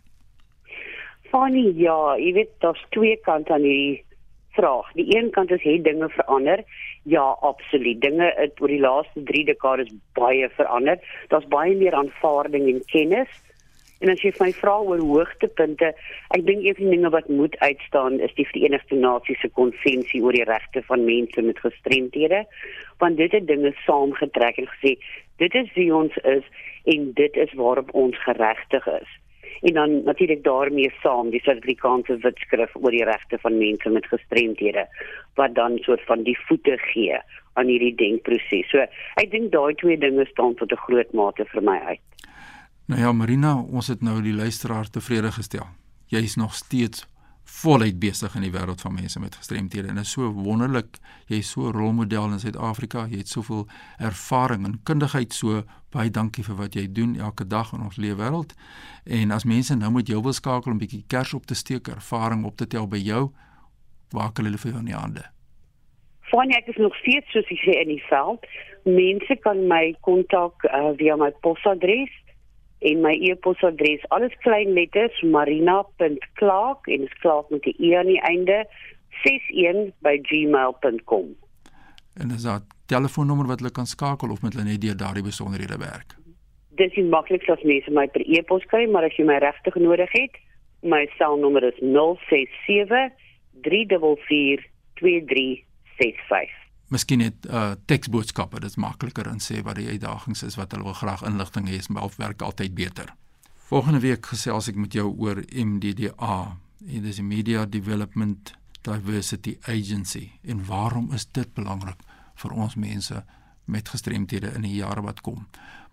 Funny, 1.30 1.72
ja, 1.76 2.16
jy 2.18 2.32
weet 2.32 2.50
daar's 2.60 2.84
twee 2.90 3.16
kante 3.16 3.52
aan 3.52 3.62
die 3.62 4.04
vraag. 4.50 4.92
Die 4.92 5.16
een 5.16 5.30
kant 5.30 5.50
is 5.50 5.62
het 5.62 5.84
dinge 5.84 6.08
verander? 6.08 6.64
Ja, 7.02 7.36
absoluut. 7.40 8.00
Dinge 8.00 8.32
het 8.36 8.60
oor 8.60 8.68
die 8.68 8.80
laaste 8.80 9.22
3 9.22 9.44
dekades 9.44 9.92
baie 10.12 10.48
verander. 10.48 10.98
Daar's 11.28 11.48
baie 11.48 11.76
meer 11.76 11.94
aanvaarding 11.94 12.68
en 12.68 12.84
kennis 12.84 13.28
En 14.04 14.10
as 14.12 14.20
jy 14.20 14.32
my 14.36 14.50
vra 14.52 14.74
oor 14.84 15.00
hoogtepunte, 15.00 15.88
ek 16.36 16.42
dink 16.44 16.64
een 16.64 16.76
van 16.76 16.84
die 16.84 16.96
dinge 16.98 17.10
wat 17.14 17.28
moet 17.32 17.54
uitstaan 17.64 18.18
is 18.20 18.34
die 18.36 18.44
Verenigde 18.50 18.98
Nasies 19.00 19.40
se 19.40 19.48
konvensie 19.56 20.20
oor 20.24 20.36
die 20.36 20.44
regte 20.44 20.82
van 20.88 21.06
mense 21.08 21.44
met 21.46 21.62
gestremthede, 21.64 22.42
want 23.00 23.16
dit 23.16 23.32
het 23.32 23.46
dinge 23.48 23.72
saamgetrek 23.86 24.60
en 24.60 24.68
gesê 24.74 24.96
dit 25.40 25.56
is 25.62 25.70
wie 25.78 25.88
ons 25.94 26.16
is 26.24 26.44
en 26.92 27.08
dit 27.16 27.40
is 27.40 27.54
waarop 27.56 27.94
ons 27.96 28.18
geregtig 28.24 28.86
is. 28.98 29.14
En 29.62 29.74
dan 29.74 30.04
natuurlik 30.04 30.44
daarmee 30.44 30.92
saam 31.00 31.30
die 31.32 31.40
Suid-Afrikaanse 31.40 32.18
Wetskrif 32.20 32.76
oor 32.76 32.92
die 32.92 33.04
regte 33.08 33.40
van 33.40 33.56
mense 33.58 33.88
met 33.90 34.08
gestremthede 34.12 34.84
wat 35.40 35.54
dan 35.56 35.78
soort 35.88 36.04
van 36.04 36.22
die 36.28 36.36
voete 36.44 36.76
gee 36.92 37.16
aan 37.56 37.72
hierdie 37.72 37.94
denkproses. 37.96 38.68
So 38.68 38.84
ek 39.22 39.32
dink 39.32 39.52
daai 39.56 39.72
twee 39.80 39.96
dinge 39.96 40.28
staan 40.28 40.54
tot 40.60 40.72
'n 40.72 40.84
groot 40.84 41.12
mate 41.12 41.48
vir 41.48 41.62
my 41.62 41.78
uit. 41.96 42.04
Nou 42.86 43.00
ja, 43.00 43.12
Marina, 43.12 43.56
ons 43.58 43.88
het 43.90 44.02
nou 44.06 44.20
die 44.22 44.34
luisteraar 44.34 44.86
tevrede 44.90 45.32
gestel. 45.34 45.64
Jy 46.06 46.20
is 46.22 46.36
nog 46.38 46.52
steeds 46.54 47.02
voluit 47.46 47.98
besig 47.98 48.34
in 48.38 48.44
die 48.46 48.52
wêreld 48.54 48.82
van 48.82 48.94
mense 48.94 49.18
met 49.18 49.34
gestremthede 49.34 49.88
en 49.90 49.98
is 49.98 50.12
so 50.14 50.28
wonderlik. 50.34 51.00
Jy 51.26 51.40
is 51.42 51.50
so 51.50 51.66
'n 51.66 51.72
rolmodel 51.74 52.30
in 52.32 52.38
Suid-Afrika. 52.38 53.06
Jy 53.10 53.18
het 53.18 53.28
soveel 53.28 53.66
ervaring 53.98 54.64
en 54.64 54.80
kundigheid. 54.82 55.32
So 55.32 55.64
baie 55.90 56.10
dankie 56.10 56.44
vir 56.44 56.56
wat 56.56 56.74
jy 56.74 56.92
doen 56.92 57.16
elke 57.16 57.46
dag 57.46 57.72
in 57.72 57.80
ons 57.80 57.96
lewe 57.96 58.22
wêreld. 58.22 58.54
En 59.04 59.30
as 59.30 59.44
mense 59.44 59.74
nou 59.74 59.90
met 59.90 60.06
jou 60.06 60.22
wil 60.22 60.32
skakel 60.32 60.70
om 60.70 60.76
'n 60.76 60.86
bietjie 60.86 61.04
kers 61.06 61.34
op 61.34 61.46
te 61.46 61.54
steek, 61.54 61.88
ervaring 61.88 62.44
op 62.44 62.56
te 62.56 62.66
tel 62.66 62.86
by 62.86 62.98
jou, 62.98 63.32
waar 64.10 64.32
kan 64.32 64.44
hulle 64.44 64.58
vir 64.58 64.70
jou 64.70 64.80
in 64.80 64.86
die 64.86 64.94
hande? 64.94 65.24
Van 66.20 66.50
ek 66.50 66.66
is 66.66 66.76
nog 66.76 66.96
steeds 66.96 67.30
soos 67.30 67.50
ek 67.50 67.58
sê 67.58 67.80
in 67.82 67.88
die 67.88 68.04
veld. 68.08 68.46
Mense 68.84 69.36
kan 69.36 69.66
my 69.66 69.96
kontak 70.00 70.64
uh, 70.64 70.90
via 70.96 71.16
my 71.16 71.30
posadres 71.40 72.10
en 72.78 73.00
my 73.00 73.14
e-posadres 73.30 74.08
alles 74.08 74.36
klein 74.44 74.72
letters 74.72 75.22
marina.clark 75.22 76.86
en 76.86 76.98
dit 76.98 77.10
is 77.10 77.18
klaar 77.20 77.44
met 77.48 77.62
die 77.62 77.76
e 77.78 77.96
aan 77.96 78.06
die 78.06 78.20
einde 78.20 78.66
61@gmail.com 79.24 81.36
en 82.20 82.28
dis 82.28 82.44
'n 82.44 82.66
telefoonnommer 82.86 83.46
wat 83.46 83.58
hulle 83.58 83.72
kan 83.72 83.86
skakel 83.86 84.30
of 84.30 84.42
met 84.42 84.52
hulle 84.52 84.68
net 84.68 84.80
deur 84.80 84.96
daardie 84.96 85.22
besonderhede 85.22 85.78
werk? 85.78 86.14
Dis 86.68 86.94
die 86.94 87.04
maklikste 87.04 87.52
as 87.52 87.62
mense 87.62 87.90
my 87.90 88.06
per 88.06 88.20
e-pos 88.20 88.64
kry 88.64 88.90
maar 88.90 89.04
as 89.04 89.16
jy 89.16 89.24
my 89.24 89.38
regtig 89.38 89.74
nodig 89.74 90.12
het 90.12 90.34
my 90.82 91.08
selnommer 91.18 91.64
is 91.64 91.78
067 91.80 93.12
344 93.62 94.64
2365 94.94 96.65
miskien 96.88 97.18
net 97.18 97.46
uh 97.50 97.74
teksboodskappe, 97.86 98.60
dit 98.60 98.70
is 98.70 98.76
makliker 98.76 99.26
en 99.26 99.40
sê 99.42 99.62
wat 99.66 99.78
die 99.80 99.88
uitdagings 99.88 100.42
is 100.46 100.56
wat 100.56 100.72
hulle 100.72 100.86
wil 100.86 100.98
graag 100.98 101.24
inligting 101.26 101.68
hê, 101.68 101.80
maar 101.88 102.10
werk 102.16 102.42
altyd 102.42 102.74
beter. 102.74 103.14
Volgende 103.66 104.00
week 104.00 104.26
gesels 104.26 104.68
ek 104.70 104.76
met 104.78 104.94
jou 104.94 105.08
oor 105.18 105.42
MDDA. 105.50 106.56
Dit 106.78 107.04
is 107.04 107.18
'n 107.18 107.26
Media 107.26 107.66
Development 107.66 108.54
Diversity 108.82 109.56
Agency. 109.62 110.30
En 110.42 110.64
waarom 110.64 111.12
is 111.12 111.26
dit 111.32 111.54
belangrik 111.54 111.98
vir 112.34 112.50
ons 112.50 112.74
mense 112.74 113.24
met 113.64 113.88
gestremthede 113.88 114.52
in 114.54 114.62
die 114.62 114.74
jare 114.74 115.02
wat 115.02 115.20
kom? 115.20 115.46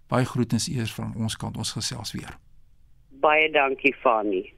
Baie 0.08 0.26
groetens 0.26 0.68
eers 0.68 0.94
van 0.94 1.14
ons 1.16 1.36
kant, 1.36 1.58
ons 1.58 1.72
gesels 1.72 2.12
weer. 2.12 2.38
Baie 3.10 3.52
dankie 3.52 3.96
Fani. 3.96 4.54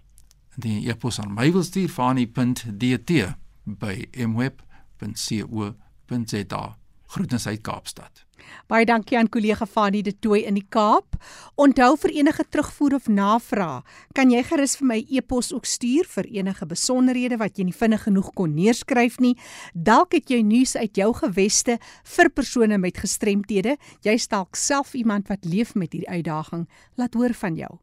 Die 0.56 0.90
e-pos 0.90 1.20
aan 1.20 1.34
my 1.34 1.52
wil 1.52 1.64
stuur 1.64 1.90
fani.dt 1.90 3.36
by 3.64 4.06
mweb.co 4.28 5.76
www.rsg.za. 6.08 6.78
Groetens 7.08 7.48
uit 7.48 7.62
Kaapstad. 7.62 8.26
Baie 8.68 8.86
dankie 8.86 9.18
aan 9.18 9.30
kollega 9.30 9.66
Fanie 9.66 10.04
de 10.04 10.20
Tooi 10.20 10.46
in 10.46 10.54
die 10.58 10.66
Kaap. 10.70 11.16
Onthou 11.56 11.98
vir 12.02 12.12
enige 12.18 12.44
terugvoer 12.50 12.94
of 12.98 13.08
navraag, 13.08 13.84
kan 14.18 14.32
jy 14.34 14.44
gerus 14.44 14.78
vir 14.80 14.88
my 14.90 15.06
e-pos 15.10 15.54
ook 15.54 15.66
stuur 15.70 16.06
vir 16.10 16.26
enige 16.34 16.66
besonderhede 16.66 17.38
wat 17.38 17.58
jy 17.58 17.64
nie 17.70 17.78
vinnig 17.78 18.04
genoeg 18.08 18.34
kon 18.36 18.56
neerskryf 18.58 19.20
nie. 19.22 19.36
Dalk 19.74 20.14
het 20.18 20.30
jy 20.34 20.42
nuus 20.44 20.76
uit 20.76 20.98
jou 20.98 21.14
geweste 21.22 21.80
vir 22.18 22.30
persone 22.30 22.78
met 22.82 22.98
gestremthede. 22.98 23.78
Jy 24.04 24.18
stalk 24.18 24.56
self 24.58 24.94
iemand 24.98 25.28
wat 25.30 25.46
leef 25.46 25.76
met 25.76 25.94
hierdie 25.94 26.10
uitdaging. 26.10 26.68
Laat 26.98 27.14
hoor 27.14 27.34
van 27.34 27.56
jou. 27.56 27.80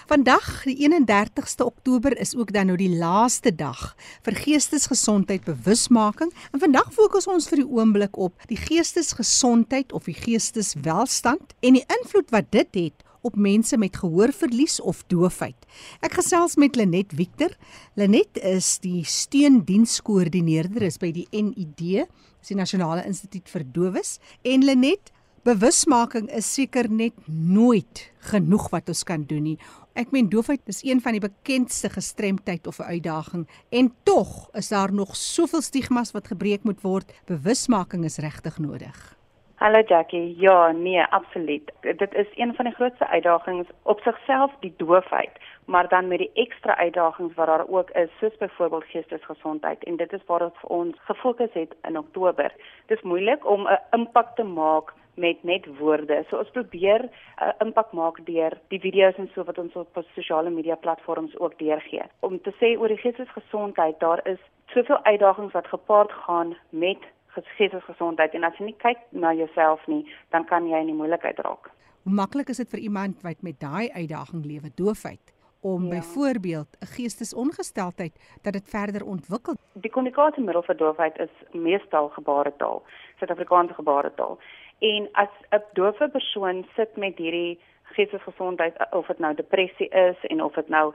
Vandag, 0.07 0.63
die 0.63 0.75
31ste 0.75 1.65
Oktober, 1.65 2.17
is 2.17 2.35
ook 2.35 2.53
dan 2.53 2.65
nou 2.65 2.77
die 2.77 2.97
laaste 2.97 3.55
dag 3.55 3.95
vir 4.25 4.35
geestesgesondheid 4.35 5.43
bewusmaking. 5.43 6.33
En 6.51 6.59
vandag 6.59 6.93
fokus 6.93 7.27
ons 7.27 7.47
vir 7.47 7.63
die 7.63 7.67
oomblik 7.67 8.17
op 8.17 8.47
die 8.51 8.59
geestesgesondheid 8.59 9.91
of 9.91 10.07
die 10.07 10.17
geesteswelstand 10.17 11.55
en 11.59 11.79
die 11.79 11.85
invloed 11.99 12.31
wat 12.35 12.51
dit 12.51 12.75
het 12.75 13.06
op 13.27 13.35
mense 13.35 13.77
met 13.77 13.99
gehoorverlies 13.99 14.79
of 14.81 15.03
doofheid. 15.11 15.67
Ek 16.05 16.17
gesels 16.19 16.55
met 16.59 16.79
Lenet 16.79 17.13
Victor. 17.17 17.53
Lenet 17.99 18.39
is 18.39 18.77
die 18.83 19.03
steundienskoördineerder 19.07 20.87
is 20.87 20.99
by 21.01 21.11
die 21.15 21.27
NID, 21.35 22.07
die 22.47 22.55
Nasionale 22.55 23.03
Instituut 23.07 23.49
vir 23.51 23.65
Dowes. 23.75 24.17
En 24.47 24.63
Lenet, 24.63 25.11
bewusmaking 25.47 26.29
is 26.35 26.47
seker 26.57 26.89
net 26.91 27.15
nooit 27.27 28.07
genoeg 28.31 28.69
wat 28.71 28.89
ons 28.91 29.03
kan 29.07 29.23
doen 29.27 29.43
nie. 29.51 29.57
Ek 29.97 30.11
meen 30.13 30.29
doofheid 30.29 30.61
is 30.69 30.83
een 30.85 31.01
van 31.01 31.15
die 31.17 31.23
bekendste 31.23 31.89
gestremdheid 31.89 32.67
of 32.67 32.79
'n 32.79 32.91
uitdaging 32.95 33.47
en 33.71 33.93
tog 34.03 34.49
is 34.53 34.67
daar 34.69 34.93
nog 34.93 35.15
soveel 35.15 35.61
stigmas 35.61 36.11
wat 36.11 36.27
gebreek 36.27 36.63
moet 36.63 36.81
word. 36.81 37.11
Bewusmaking 37.25 38.05
is 38.05 38.17
regtig 38.17 38.59
nodig. 38.59 39.16
Hallo 39.59 39.81
Jackie. 39.81 40.35
Ja, 40.39 40.71
nee, 40.71 41.03
absoluut. 41.03 41.71
Dit 41.81 42.13
is 42.13 42.27
een 42.35 42.55
van 42.55 42.65
die 42.65 42.73
grootste 42.73 43.07
uitdagings 43.07 43.69
op 43.83 43.99
sigself 43.99 44.51
die 44.59 44.73
doofheid, 44.77 45.31
maar 45.65 45.87
dan 45.87 46.07
met 46.07 46.17
die 46.17 46.31
ekstra 46.33 46.75
uitdagings 46.77 47.35
wat 47.35 47.47
daar 47.47 47.67
ook 47.67 47.89
is, 47.89 48.09
soos 48.19 48.37
byvoorbeeld 48.37 48.83
geestesgesondheid 48.83 49.83
en 49.83 49.95
dit 49.95 50.13
is 50.13 50.25
waar 50.25 50.41
ons 50.41 50.59
vir 50.61 50.69
ons 50.69 50.99
gefokus 50.99 51.53
het 51.53 51.75
in 51.87 51.97
Oktober. 51.97 52.53
Dit 52.85 52.97
is 52.97 53.03
moeilik 53.03 53.49
om 53.49 53.67
'n 53.67 53.79
impak 53.91 54.35
te 54.35 54.43
maak 54.43 54.93
met 55.15 55.43
net 55.43 55.65
woorde. 55.77 56.23
So 56.29 56.37
ons 56.37 56.51
probeer 56.51 57.01
'n 57.01 57.09
uh, 57.43 57.51
impak 57.57 57.91
maak 57.91 58.25
deur 58.25 58.53
die 58.67 58.79
video's 58.79 59.17
en 59.17 59.29
so 59.33 59.43
wat 59.43 59.57
ons 59.57 59.75
op 59.75 60.03
sosiale 60.13 60.49
media 60.49 60.75
platforms 60.75 61.37
ook 61.37 61.57
deurgee. 61.57 62.03
Om 62.19 62.41
te 62.41 62.53
sê 62.59 62.79
oor 62.79 62.87
die 62.87 62.97
geestesgesondheid, 62.97 63.99
daar 63.99 64.19
is 64.23 64.39
soveel 64.65 65.03
uitdagings 65.03 65.53
wat 65.53 65.67
gepaard 65.67 66.11
gaan 66.11 66.57
met 66.69 67.16
geestesgesondheid 67.45 68.33
en 68.33 68.43
as 68.43 68.57
jy 68.57 68.65
nie 68.65 68.77
kyk 68.77 68.97
na 69.11 69.33
jouself 69.33 69.87
nie, 69.87 70.05
dan 70.29 70.45
kan 70.45 70.67
jy 70.67 70.79
in 70.79 70.87
die 70.87 70.97
moeilikheid 70.97 71.39
raak. 71.39 71.71
Hoe 72.03 72.13
maklik 72.13 72.49
is 72.49 72.57
dit 72.57 72.69
vir 72.69 72.79
iemand 72.79 73.21
wat 73.21 73.41
met 73.41 73.59
daai 73.59 73.89
uitdaging 73.91 74.45
lewe, 74.45 74.71
doofheid, 74.75 75.33
om 75.61 75.83
ja. 75.83 75.89
byvoorbeeld 75.89 76.77
'n 76.79 76.85
geestesongesteldheid 76.85 78.13
dat 78.41 78.53
dit 78.53 78.69
verder 78.69 79.05
ontwikkel? 79.05 79.55
Die 79.73 79.91
kommunikasiemiddel 79.91 80.63
vir 80.63 80.77
doofheid 80.77 81.19
is 81.19 81.33
meestal 81.51 82.09
gebaretaal, 82.09 82.83
Suid-Afrikaanse 83.17 83.73
gebaretaal. 83.73 84.39
En 84.79 85.09
as 85.11 85.29
'n 85.51 85.63
doofe 85.73 86.09
persoon 86.09 86.65
sit 86.75 86.95
met 86.95 87.17
hierdie 87.17 87.59
geestesgesondheid 87.83 88.91
of 88.91 89.07
dit 89.07 89.19
nou 89.19 89.35
depressie 89.35 89.89
is 89.89 90.17
en 90.21 90.43
of 90.43 90.53
dit 90.53 90.69
nou 90.69 90.93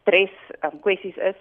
stres 0.00 0.34
um, 0.60 0.80
kwessies 0.80 1.16
is, 1.16 1.36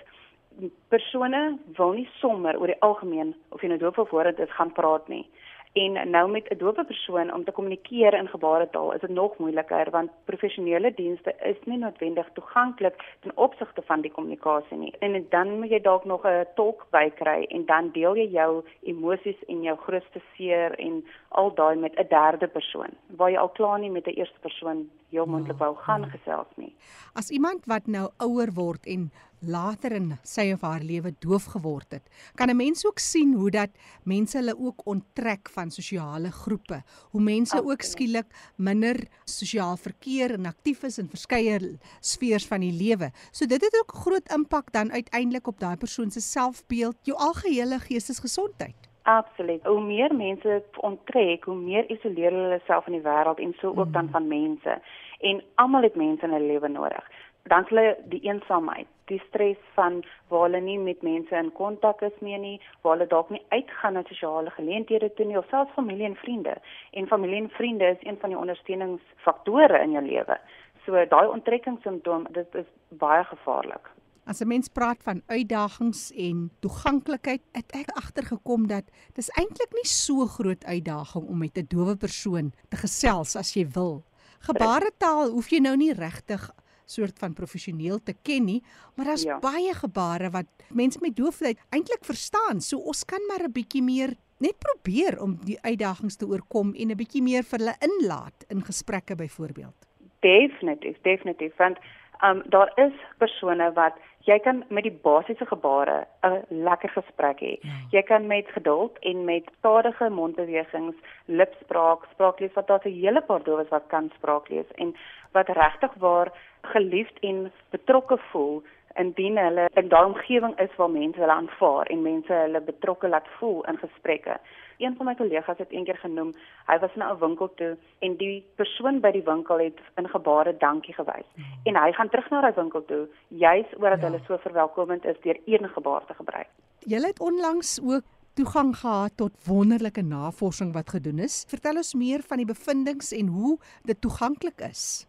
persone 0.87 1.57
wil 1.77 1.91
nie 1.91 2.09
sommer 2.19 2.59
oor 2.59 2.67
die 2.67 2.81
algemeen 2.81 3.35
of 3.49 3.61
jy 3.61 3.67
nou 3.67 3.79
doof 3.79 3.97
of 3.97 4.09
hoorend 4.09 4.39
is 4.39 4.57
gaan 4.57 4.73
praat 4.73 5.07
nie. 5.07 5.25
En 5.73 6.09
nou 6.09 6.29
met 6.31 6.49
'n 6.49 6.57
doewe 6.57 6.85
persoon 6.85 7.33
om 7.33 7.43
te 7.43 7.51
kommunikeer 7.51 8.13
in 8.13 8.27
gebaretaal 8.27 8.93
is 8.93 9.01
dit 9.01 9.09
nog 9.09 9.37
moeiliker 9.37 9.89
want 9.89 10.11
professionele 10.25 10.93
dienste 10.93 11.35
is 11.43 11.55
nie 11.65 11.77
noodwendig 11.77 12.29
toeganklik 12.33 13.03
ten 13.19 13.37
opsigte 13.37 13.81
van 13.81 14.01
die 14.01 14.11
kommunikasie 14.11 14.77
nie. 14.77 14.93
En 14.99 15.25
dan 15.29 15.59
moet 15.59 15.69
jy 15.69 15.81
dalk 15.81 16.05
nog 16.05 16.25
'n 16.25 16.45
tolk 16.55 16.87
bykry 16.89 17.43
en 17.43 17.65
dan 17.65 17.91
deel 17.91 18.15
jy 18.15 18.27
jou 18.27 18.63
emosies 18.81 19.43
en 19.47 19.61
jou 19.61 19.77
grootste 19.77 20.21
seer 20.35 20.79
en 20.79 21.05
al 21.27 21.53
daai 21.53 21.75
met 21.75 21.93
'n 21.95 22.07
derde 22.09 22.47
persoon 22.47 22.89
waar 23.07 23.31
jy 23.31 23.37
al 23.37 23.49
klaar 23.49 23.79
nie 23.79 23.91
met 23.91 24.07
'n 24.07 24.19
eerste 24.19 24.39
persoon 24.39 24.89
heel 25.09 25.25
moontlik 25.25 25.57
wou 25.57 25.75
gaan 25.75 26.05
gesels 26.05 26.47
nie. 26.55 26.75
As 27.13 27.29
iemand 27.29 27.65
wat 27.65 27.87
nou 27.87 28.09
ouer 28.17 28.51
word 28.53 28.85
en 28.85 29.11
later 29.41 29.95
in 29.95 30.11
sy 30.23 30.51
of 30.53 30.63
haar 30.65 30.83
lewe 30.83 31.11
doof 31.23 31.45
geword 31.53 31.91
het, 31.91 32.05
kan 32.35 32.49
'n 32.49 32.57
mens 32.57 32.85
ook 32.85 32.99
sien 32.99 33.33
hoe 33.33 33.51
dat 33.51 33.69
mense 34.03 34.37
hulle 34.37 34.55
ook 34.57 34.85
onttrek 34.85 35.49
van 35.49 35.71
sosiale 35.71 36.31
groepe, 36.31 36.83
hoe 37.11 37.21
mense 37.21 37.55
Absoluut. 37.55 37.71
ook 37.71 37.81
skielik 37.81 38.29
minder 38.57 38.95
sosiaal 39.25 39.77
verkeer 39.77 40.33
en 40.33 40.45
aktief 40.45 40.83
is 40.83 40.97
in 40.97 41.07
verskeie 41.07 41.77
sfere 41.99 42.47
van 42.47 42.59
die 42.59 42.73
lewe. 42.73 43.11
So 43.31 43.45
dit 43.45 43.61
het 43.61 43.75
ook 43.81 43.91
groot 43.91 44.33
impak 44.33 44.71
dan 44.71 44.91
uiteindelik 44.91 45.47
op 45.47 45.59
daai 45.59 45.77
persoon 45.77 46.11
se 46.11 46.21
selfbeeld, 46.21 46.97
jou 47.03 47.17
algehele 47.17 47.79
geestesgesondheid. 47.79 48.75
Absoluut. 49.03 49.63
Hoe 49.65 49.81
meer 49.81 50.15
mense 50.15 50.63
onttrek, 50.77 51.43
hoe 51.43 51.55
meer 51.55 51.89
isoleer 51.89 52.31
hulle 52.31 52.61
self 52.65 52.87
in 52.87 52.93
die 52.93 53.01
wêreld 53.01 53.39
en 53.39 53.55
so 53.59 53.67
ook 53.67 53.85
mm. 53.85 53.91
dan 53.91 54.09
van 54.09 54.27
mense. 54.27 54.81
En 55.19 55.43
almal 55.55 55.81
het 55.81 55.95
mense 55.95 56.25
in 56.25 56.31
hulle 56.31 56.47
lewe 56.47 56.67
nodig 56.67 57.03
dan 57.49 57.65
hulle 57.69 57.97
die 58.11 58.21
eensaamheid, 58.27 58.87
die 59.09 59.21
stres 59.27 59.59
van 59.75 60.01
waar 60.29 60.47
hulle 60.47 60.61
nie 60.61 60.77
met 60.79 61.01
mense 61.05 61.35
in 61.35 61.51
kontak 61.57 62.01
is 62.05 62.23
meer 62.25 62.39
nie, 62.39 62.57
waar 62.81 62.97
hulle 62.97 63.09
dalk 63.11 63.29
nie 63.33 63.41
uitgaan 63.49 63.97
na 63.97 64.03
sosiale 64.07 64.53
geleenthede 64.55 65.11
toe 65.17 65.25
nie 65.25 65.37
of 65.37 65.47
selfs 65.49 65.75
familie 65.77 66.07
en 66.09 66.17
vriende. 66.23 66.57
En 66.91 67.07
familie 67.07 67.41
en 67.43 67.49
vriende 67.57 67.93
is 67.95 68.03
een 68.07 68.19
van 68.21 68.33
die 68.33 68.39
ondersteuningsfaktore 68.39 69.81
in 69.83 69.97
jou 69.97 70.05
lewe. 70.05 70.37
So 70.85 71.05
daai 71.13 71.27
onttrekkingssimptoom, 71.27 72.29
dit 72.37 72.61
is 72.61 72.69
baie 73.01 73.23
gevaarlik. 73.23 73.89
As 74.29 74.41
'n 74.41 74.47
mens 74.47 74.67
praat 74.67 75.03
van 75.03 75.21
uitdagings 75.25 76.11
en 76.13 76.51
toeganklikheid, 76.59 77.41
het 77.51 77.71
ek 77.71 77.89
agtergekom 77.97 78.67
dat 78.67 78.83
dis 79.13 79.29
eintlik 79.29 79.73
nie 79.73 79.89
so 79.89 80.25
groot 80.25 80.65
uitdaging 80.65 81.25
om 81.27 81.37
met 81.37 81.57
'n 81.57 81.65
dowe 81.67 81.95
persoon 81.97 82.53
te 82.69 82.77
gesels 82.77 83.35
as 83.35 83.53
jy 83.53 83.65
wil. 83.73 84.03
Gebaretaal 84.39 85.29
hoef 85.29 85.49
jy 85.49 85.59
nou 85.59 85.75
nie 85.75 85.93
regtig 85.93 86.51
soort 86.91 87.19
van 87.19 87.33
professioneel 87.33 87.99
te 88.03 88.15
ken 88.23 88.45
nie, 88.45 88.61
maar 88.95 89.05
daar's 89.11 89.27
ja. 89.27 89.39
baie 89.39 89.73
gebare 89.73 90.29
wat 90.33 90.45
mense 90.69 90.99
met 91.01 91.15
doofheid 91.15 91.59
eintlik 91.69 92.05
verstaan. 92.05 92.61
So 92.61 92.77
ons 92.77 93.05
kan 93.05 93.21
maar 93.27 93.43
'n 93.47 93.51
bietjie 93.51 93.83
meer 93.83 94.15
net 94.39 94.57
probeer 94.57 95.21
om 95.21 95.37
die 95.43 95.57
uitdagings 95.61 96.15
te 96.15 96.27
oorkom 96.27 96.73
en 96.73 96.91
'n 96.91 96.97
bietjie 96.97 97.21
meer 97.21 97.43
vir 97.43 97.59
hulle 97.59 97.75
inlaat 97.79 98.45
in 98.49 98.61
gesprekke 98.63 99.15
byvoorbeeld. 99.15 99.75
Definitief, 100.19 100.97
definitief 101.01 101.55
want 101.57 101.77
um 102.23 102.43
daar 102.45 102.71
is 102.75 102.93
persone 103.17 103.71
wat 103.73 103.93
jy 104.27 104.39
kan 104.39 104.63
met 104.69 104.83
die 104.83 104.99
basiese 105.03 105.45
gebare 105.45 106.07
'n 106.23 106.43
lekker 106.49 106.89
gesprek 106.89 107.39
hê. 107.39 107.57
Ja. 107.61 107.69
Jy 107.91 108.01
kan 108.01 108.27
met 108.27 108.47
geduld 108.47 108.99
en 108.99 109.25
met 109.25 109.43
stadige 109.57 110.09
mondbewegings, 110.09 110.95
lipspraak, 111.25 112.05
spraaklees 112.13 112.53
wat 112.53 112.67
daar 112.67 112.81
'n 112.85 113.01
hele 113.01 113.21
paar 113.21 113.43
dowes 113.43 113.69
wat 113.69 113.87
kan 113.87 114.11
spraaklees 114.15 114.71
en 114.75 114.95
wat 115.31 115.47
regtig 115.47 115.93
waar 115.93 116.31
geliefd 116.61 117.19
en 117.19 117.51
betrokke 117.69 118.17
voel 118.31 118.63
indien 119.01 119.37
hulle 119.37 119.67
in 119.79 119.89
daai 119.91 120.05
omgewing 120.05 120.55
is 120.65 120.75
waar 120.77 120.91
mense 120.91 121.19
hulle 121.19 121.35
aanvaar 121.35 121.91
en 121.93 122.01
mense 122.01 122.33
hulle 122.33 122.61
betrokke 122.71 123.07
laat 123.07 123.27
voel 123.39 123.63
in 123.71 123.79
gesprekke. 123.83 124.35
Een 124.79 124.95
van 124.95 125.09
my 125.09 125.15
kollegas 125.19 125.57
het 125.59 125.71
eendag 125.75 125.99
genoem, 126.03 126.33
hy 126.67 126.77
was 126.83 126.95
na 126.95 127.11
'n 127.11 127.19
winkel 127.19 127.49
toe 127.61 127.77
en 127.99 128.15
die 128.17 128.43
persoon 128.55 128.99
by 128.99 129.11
die 129.11 129.25
winkel 129.31 129.59
het 129.59 129.79
in 129.95 130.07
gebare 130.07 130.57
dankie 130.57 130.93
gewys. 130.93 131.27
Mm. 131.35 131.43
En 131.63 131.75
hy 131.83 131.91
gaan 131.91 132.09
terug 132.09 132.29
na 132.29 132.41
daai 132.41 132.53
winkel 132.55 132.85
toe 132.85 133.07
juis 133.27 133.75
omdat 133.75 133.99
ja. 133.99 134.05
hulle 134.05 134.21
so 134.27 134.37
verwelkomend 134.37 135.05
is 135.05 135.19
deur 135.21 135.37
een 135.45 135.69
gebaar 135.69 136.05
te 136.05 136.13
gebruik. 136.13 136.47
Jy 136.79 136.99
het 137.07 137.19
onlangs 137.19 137.79
ook 137.83 138.03
toegang 138.33 138.77
gehad 138.77 139.11
tot 139.15 139.31
wonderlike 139.45 140.01
navorsing 140.01 140.73
wat 140.73 140.89
gedoen 140.89 141.19
is. 141.19 141.45
Vertel 141.47 141.75
ons 141.75 141.93
meer 141.93 142.21
van 142.27 142.37
die 142.37 142.45
bevindinge 142.45 143.15
en 143.17 143.27
hoe 143.27 143.57
dit 143.83 144.01
toeganklik 144.01 144.61
is. 144.69 145.07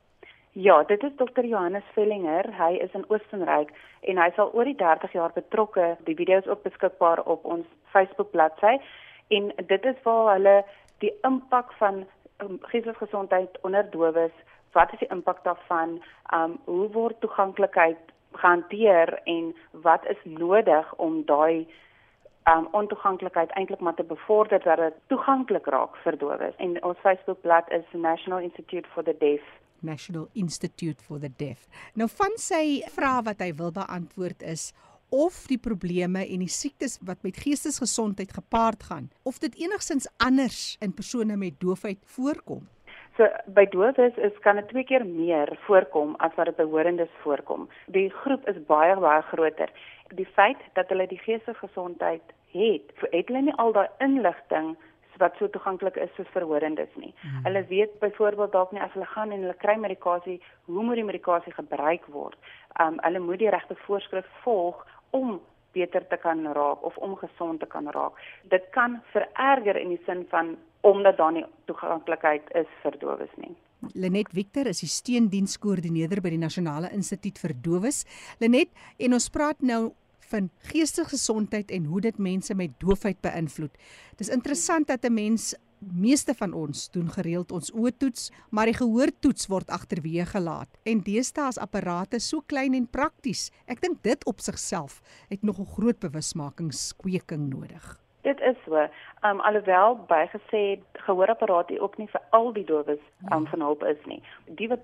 Ja, 0.53 0.83
dit 0.83 1.03
is 1.03 1.13
Dr. 1.17 1.45
Johannes 1.45 1.85
Vellinger. 1.93 2.47
Hy 2.59 2.73
is 2.83 2.93
in 2.93 3.05
Oostenryk 3.09 3.69
en 4.01 4.19
hy 4.19 4.25
is 4.33 4.39
al 4.43 4.49
oor 4.51 4.67
die 4.67 4.75
30 4.75 5.13
jaar 5.15 5.31
betrokke. 5.35 5.93
Die 6.09 6.17
video 6.19 6.41
is 6.43 6.49
ook 6.51 6.65
beskikbaar 6.65 7.23
op 7.23 7.45
ons 7.47 7.67
Facebook 7.95 8.33
bladsy 8.35 8.81
en 9.29 9.53
dit 9.67 9.85
is 9.85 10.01
waar 10.03 10.33
hulle 10.33 10.57
die 11.05 11.13
impak 11.29 11.71
van 11.79 12.03
um, 12.43 12.59
geestesgesondheid 12.73 13.61
onder 13.63 13.87
dowes, 13.91 14.35
wat 14.75 14.91
is 14.93 15.05
die 15.05 15.11
impak 15.15 15.45
daarvan? 15.47 16.01
Um 16.35 16.59
hoe 16.65 16.91
word 16.99 17.21
toeganklikheid 17.23 18.11
gehanteer 18.35 19.21
en 19.31 19.55
wat 19.87 20.11
is 20.11 20.19
nodig 20.25 20.95
om 20.99 21.23
daai 21.31 21.63
um 22.51 22.67
ontoeganklikheid 22.75 23.55
eintlik 23.55 23.81
maar 23.81 23.95
te 23.95 24.11
bevorder 24.11 24.59
dat 24.67 24.83
dit 24.83 25.01
toeganklik 25.15 25.67
raak 25.67 25.95
vir 26.03 26.19
dowes. 26.19 26.59
En 26.59 26.75
ons 26.83 27.07
Facebook 27.07 27.41
bladsy 27.47 27.79
is 27.79 27.91
National 27.93 28.43
Institute 28.43 28.89
for 28.91 29.07
the 29.07 29.15
Deaf 29.19 29.47
National 29.83 30.29
Institute 30.33 31.03
for 31.03 31.19
the 31.19 31.31
Deaf. 31.37 31.67
Nou 31.95 32.09
van 32.09 32.37
sy 32.37 32.81
vrae 32.95 33.23
wat 33.27 33.41
hy 33.45 33.53
wil 33.59 33.73
beantwoord 33.73 34.43
is 34.43 34.71
of 35.11 35.47
die 35.51 35.59
probleme 35.59 36.23
en 36.23 36.45
die 36.45 36.51
siektes 36.51 36.99
wat 37.07 37.23
met 37.27 37.39
geestesgesondheid 37.43 38.33
gepaard 38.33 38.83
gaan, 38.87 39.11
of 39.27 39.41
dit 39.43 39.57
enigstens 39.59 40.07
anders 40.23 40.77
in 40.81 40.95
persone 40.95 41.37
met 41.37 41.59
doofheid 41.61 41.99
voorkom. 42.17 42.69
So 43.19 43.27
by 43.53 43.67
dowes 43.69 44.17
is 44.17 44.37
kan 44.45 44.57
dit 44.57 44.69
twee 44.71 44.87
keer 44.87 45.05
meer 45.07 45.51
voorkom 45.67 46.15
as 46.25 46.33
wat 46.39 46.49
dit 46.49 46.57
by 46.57 46.65
horendes 46.71 47.11
voorkom. 47.25 47.67
Die 47.93 48.09
groep 48.23 48.47
is 48.49 48.61
baie 48.71 48.95
baie 48.97 49.23
groter. 49.33 49.73
Die 50.17 50.29
feit 50.39 50.63
dat 50.79 50.89
hulle 50.89 51.09
die 51.11 51.21
geestesgesondheid 51.27 52.23
het, 52.55 52.95
het 53.11 53.29
hulle 53.29 53.43
nie 53.51 53.57
al 53.63 53.75
daai 53.77 53.89
inligting 54.07 54.73
wat 55.21 55.37
so 55.39 55.49
toeganklik 55.53 55.97
is 56.01 56.11
soos 56.17 56.31
verhorendes 56.35 56.91
nie. 56.97 57.13
Hmm. 57.21 57.45
Hulle 57.47 57.65
weet 57.69 57.99
byvoorbeeld 58.03 58.53
dalk 58.57 58.73
nie 58.73 58.83
as 58.83 58.93
hulle 58.97 59.09
gaan 59.13 59.33
en 59.35 59.45
hulle 59.47 59.59
kry 59.63 59.77
medikasie, 59.81 60.41
hoe 60.71 60.85
moet 60.85 61.01
die 61.01 61.07
medikasie 61.13 61.55
gebruik 61.57 62.09
word? 62.15 62.39
Um 62.83 62.99
hulle 63.05 63.23
moet 63.25 63.43
die 63.43 63.53
regte 63.53 63.79
voorskrif 63.87 64.29
volg 64.45 64.85
om 65.17 65.39
beter 65.73 66.07
te 66.09 66.19
kan 66.19 66.43
raak 66.57 66.83
of 66.83 66.97
om 66.99 67.17
gesond 67.17 67.61
te 67.61 67.67
kan 67.67 67.89
raak. 67.95 68.19
Dit 68.51 68.67
kan 68.75 68.99
vererger 69.15 69.79
in 69.79 69.95
die 69.95 70.03
sin 70.07 70.27
van 70.31 70.57
omdat 70.81 71.17
daar 71.17 71.33
nie 71.33 71.45
toeganklikheid 71.69 72.49
is 72.57 72.71
vir 72.83 72.97
dowes 72.99 73.35
nie. 73.37 73.55
Lenet 73.95 74.29
Victor 74.37 74.69
is 74.69 74.83
die 74.85 74.91
steundienskoördineerder 74.93 76.21
by 76.21 76.35
die 76.35 76.41
Nasionale 76.41 76.91
Instituut 76.93 77.39
vir 77.41 77.55
Dowes. 77.65 78.03
Lenet, 78.41 78.69
en 79.01 79.17
ons 79.17 79.29
praat 79.33 79.63
nou 79.65 79.93
van 80.31 80.51
geestesgesondheid 80.73 81.71
en 81.71 81.85
hoe 81.85 82.01
dit 82.01 82.19
mense 82.19 82.55
met 82.55 82.79
doofheid 82.79 83.21
beïnvloed. 83.21 83.75
Dis 84.17 84.29
interessant 84.29 84.87
dat 84.87 85.05
'n 85.05 85.15
mens 85.15 85.55
meeste 85.81 86.35
van 86.35 86.53
ons 86.53 86.91
doen 86.91 87.09
gereeld 87.11 87.53
ons 87.53 87.73
oortoets, 87.75 88.31
maar 88.51 88.69
die 88.69 88.77
gehoortoets 88.77 89.47
word 89.47 89.71
agterweë 89.73 90.27
gelaat. 90.33 90.69
En 90.85 91.01
deesdae 91.05 91.49
is 91.49 91.59
apparate 91.59 92.21
so 92.21 92.45
klein 92.47 92.75
en 92.75 92.89
prakties. 92.91 93.49
Ek 93.67 93.81
dink 93.81 94.03
dit 94.03 94.25
op 94.29 94.41
sigself 94.41 95.01
het 95.29 95.43
nog 95.43 95.59
'n 95.59 95.73
groot 95.77 95.99
bewusmakingskweking 95.99 97.49
nodig. 97.49 97.99
Dit 98.23 98.41
is 98.41 98.57
so. 98.65 98.77
Um 99.25 99.41
alhoewel 99.41 100.05
bygesê 100.09 100.81
gehoorapparate 100.93 101.81
ook 101.81 101.97
nie 101.99 102.09
vir 102.09 102.21
al 102.31 102.53
die 102.53 102.65
dowes 102.65 103.01
um, 103.33 103.47
van 103.47 103.61
hulp 103.61 103.83
is 103.85 104.05
nie. 104.05 104.23
Die 104.45 104.69
wat 104.69 104.81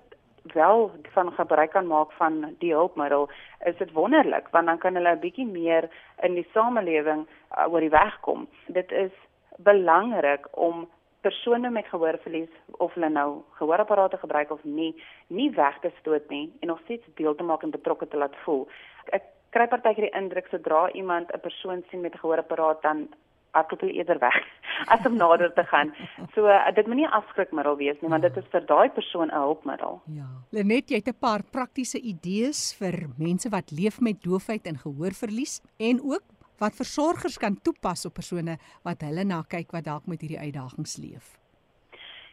wel 0.53 0.91
van 1.13 1.31
gebruik 1.31 1.71
kan 1.71 1.87
maak 1.87 2.11
van 2.11 2.55
die 2.59 2.73
hulpmiddel, 2.73 3.29
is 3.65 3.77
dit 3.77 3.91
wonderlik 3.91 4.47
want 4.51 4.65
dan 4.65 4.77
kan 4.77 4.95
hulle 4.95 5.15
'n 5.15 5.19
bietjie 5.19 5.47
meer 5.47 5.89
in 6.21 6.33
die 6.33 6.47
samelewing 6.53 7.27
uh, 7.27 7.71
oor 7.71 7.79
die 7.79 7.89
weg 7.89 8.19
kom. 8.19 8.47
Dit 8.67 8.91
is 8.91 9.11
belangrik 9.57 10.47
om 10.51 10.87
persone 11.21 11.69
met 11.69 11.87
gehoorverlies 11.87 12.53
of 12.77 12.93
hulle 12.93 13.09
nou 13.09 13.41
gehoorapparate 13.51 14.17
gebruik 14.17 14.51
of 14.51 14.63
nie, 14.63 15.03
nie 15.27 15.51
weg 15.51 15.79
te 15.79 15.91
stoot 15.99 16.29
nie 16.29 16.53
en 16.59 16.67
nog 16.67 16.79
steeds 16.83 17.05
deel 17.15 17.35
te 17.35 17.43
maak 17.43 17.63
en 17.63 17.69
betrokke 17.69 18.07
te 18.07 18.17
laat 18.17 18.35
voel. 18.45 18.67
Ek 19.05 19.23
kry 19.49 19.67
partykeer 19.67 20.09
die 20.09 20.19
indruk 20.19 20.47
sodra 20.51 20.91
iemand 20.91 21.31
'n 21.33 21.39
persoon 21.39 21.83
sien 21.89 22.01
met 22.01 22.13
'n 22.13 22.23
gehoorapparaat 22.23 22.81
dan 22.81 23.07
hardloop 23.51 23.81
hulle 23.81 23.93
eerder 23.93 24.19
weg 24.19 24.37
as 24.93 25.05
om 25.05 25.17
nader 25.17 25.53
te 25.53 25.63
gaan. 25.63 25.93
So 26.35 26.47
uh, 26.47 26.59
dit 26.75 26.87
moenie 26.87 27.07
afskrikmiddel 27.07 27.77
wees 27.77 28.01
nie, 28.01 28.09
want 28.09 28.25
dit 28.27 28.37
is 28.37 28.49
vir 28.51 28.65
daai 28.69 28.89
persoon 28.89 29.31
'n 29.31 29.43
hulpmiddel. 29.43 30.01
Ja. 30.15 30.29
Lenet, 30.51 30.89
jy 30.89 31.01
het 31.01 31.09
'n 31.09 31.19
paar 31.19 31.43
praktiese 31.43 31.99
idees 31.99 32.75
vir 32.79 33.09
mense 33.17 33.49
wat 33.49 33.71
leef 33.71 33.99
met 34.01 34.23
doofheid 34.23 34.65
en 34.67 34.77
gehoorverlies 34.77 35.61
en 35.79 36.01
ook 36.01 36.23
wat 36.59 36.75
versorgers 36.75 37.37
kan 37.37 37.61
toepas 37.61 38.05
op 38.05 38.13
persone 38.13 38.57
wat 38.83 39.01
hulle 39.01 39.23
na 39.23 39.43
kyk 39.47 39.71
wat 39.71 39.85
dalk 39.85 40.07
met 40.07 40.21
hierdie 40.21 40.39
uitdagings 40.39 40.97
leef. 40.97 41.37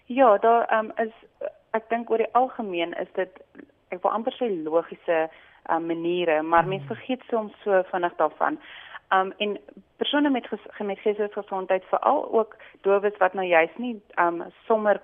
Ja, 0.06 0.38
daar 0.38 0.68
um, 0.78 0.92
is 0.96 1.12
ek 1.70 1.88
dink 1.90 2.10
oor 2.10 2.18
die 2.18 2.32
algemeen 2.32 2.94
is 3.00 3.08
dit 3.14 3.40
ek 3.92 4.02
wil 4.02 4.12
amper 4.12 4.34
sê 4.36 4.48
logiese 4.64 5.28
um, 5.70 5.86
maniere, 5.86 6.42
maar 6.42 6.66
mense 6.68 6.86
vergeet 6.86 7.22
soms 7.30 7.54
so 7.64 7.82
vinnig 7.90 8.16
daarvan. 8.20 8.58
Um 9.12 9.32
en 9.38 9.58
persone 9.96 10.30
met 10.30 10.48
met 10.78 10.98
geestesgesondheid 10.98 11.84
veral 11.84 12.32
ook 12.32 12.56
dowes 12.80 13.16
wat 13.18 13.34
nou 13.34 13.46
juist 13.46 13.78
nie 13.78 14.02
um 14.18 14.42
sommer 14.66 15.00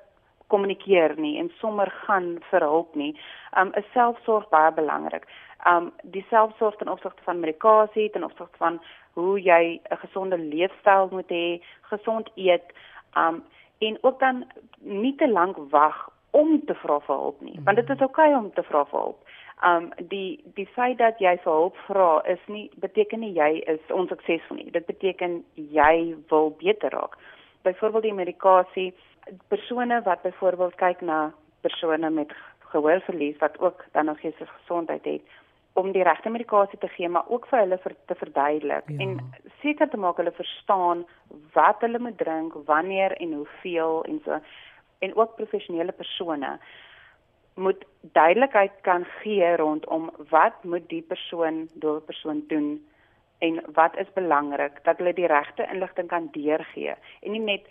kommunikeer 0.46 1.14
nie 1.16 1.38
en 1.38 1.52
sommer 1.58 1.90
gaan 2.06 2.38
vir 2.50 2.60
hulp 2.60 2.94
nie. 2.94 3.12
Um 3.58 3.72
is 3.74 3.92
selfsorg 3.92 4.48
baie 4.48 4.72
belangrik. 4.72 5.26
Um 5.66 5.92
die 6.02 6.24
selfsorg 6.28 6.76
ten 6.76 6.88
opsigte 6.88 7.22
van 7.22 7.40
medikasie, 7.40 8.10
ten 8.10 8.24
opsigte 8.24 8.56
van 8.56 8.80
hoe 9.12 9.40
jy 9.40 9.80
'n 9.90 9.96
gesonde 9.96 10.38
leefstyl 10.38 11.08
moet 11.10 11.28
hê, 11.28 11.62
gesond 11.82 12.30
eet, 12.34 12.72
um 13.16 13.44
en 13.78 13.98
ook 14.00 14.18
dan 14.20 14.44
nie 14.78 15.16
te 15.16 15.28
lank 15.28 15.56
wag 15.70 16.08
om 16.30 16.64
te 16.66 16.74
vra 16.74 17.00
vir 17.00 17.16
hulp 17.16 17.40
nie, 17.40 17.58
want 17.64 17.76
dit 17.76 17.90
is 17.90 18.00
oukei 18.00 18.28
okay 18.28 18.38
om 18.38 18.52
te 18.52 18.62
vra 18.62 18.84
vir 18.84 19.00
hulp. 19.00 19.29
Um 19.66 19.90
die 20.08 20.40
die 20.54 20.66
feit 20.74 20.98
dat 20.98 21.18
jy 21.20 21.34
vir 21.44 21.52
hulp 21.52 21.76
vra 21.86 22.22
is 22.24 22.40
nie 22.46 22.70
beteken 22.80 23.20
nie 23.20 23.34
jy 23.36 23.50
is 23.68 23.92
onsuksesvol 23.92 24.56
nie. 24.56 24.70
Dit 24.70 24.86
beteken 24.86 25.42
jy 25.54 26.16
wil 26.30 26.54
beter 26.62 26.90
raak. 26.96 27.18
Byvoorbeeld 27.62 28.08
die 28.08 28.16
medikasie 28.16 28.88
persone 29.48 30.00
wat 30.02 30.22
byvoorbeeld 30.22 30.74
kyk 30.80 31.00
na 31.00 31.32
persone 31.60 32.10
met 32.10 32.32
gehoorverlies 32.72 33.38
wat 33.38 33.58
ook 33.60 33.84
dan 33.92 34.04
nog 34.04 34.20
geestelike 34.20 34.52
gesondheid 34.62 35.04
het 35.04 35.22
om 35.72 35.92
die 35.92 36.02
regte 36.02 36.30
medikasie 36.30 36.78
te 36.78 36.88
gee 36.88 37.08
maar 37.08 37.28
ook 37.28 37.46
vir 37.50 37.62
hulle 37.62 37.78
vir 37.84 37.94
te 38.06 38.14
verduidelik 38.22 38.88
ja. 38.88 38.98
en 39.04 39.16
seker 39.62 39.88
te 39.88 40.00
maak 40.00 40.18
hulle 40.20 40.32
verstaan 40.34 41.04
wat 41.54 41.84
hulle 41.84 41.98
moet 41.98 42.18
drink, 42.18 42.56
wanneer 42.66 43.16
en 43.20 43.32
hoeveel 43.42 44.04
en 44.04 44.20
so 44.24 44.40
en 45.00 45.16
ook 45.16 45.36
professionele 45.36 45.92
persone 45.92 46.58
moet 47.60 47.84
duidelikheid 48.16 48.80
kan 48.86 49.04
gee 49.20 49.56
rondom 49.60 50.08
wat 50.30 50.64
moet 50.64 50.88
die 50.88 51.02
persoon 51.02 51.66
dowe 51.82 52.00
persoon 52.00 52.44
doen 52.48 52.70
en 53.38 53.60
wat 53.76 53.96
is 54.02 54.08
belangrik 54.16 54.80
dat 54.84 54.98
hulle 54.98 55.12
die 55.16 55.28
regte 55.28 55.68
inligting 55.72 56.08
kan 56.08 56.28
deurgee 56.32 56.96
en 56.96 57.36
nie 57.36 57.44
net 57.52 57.68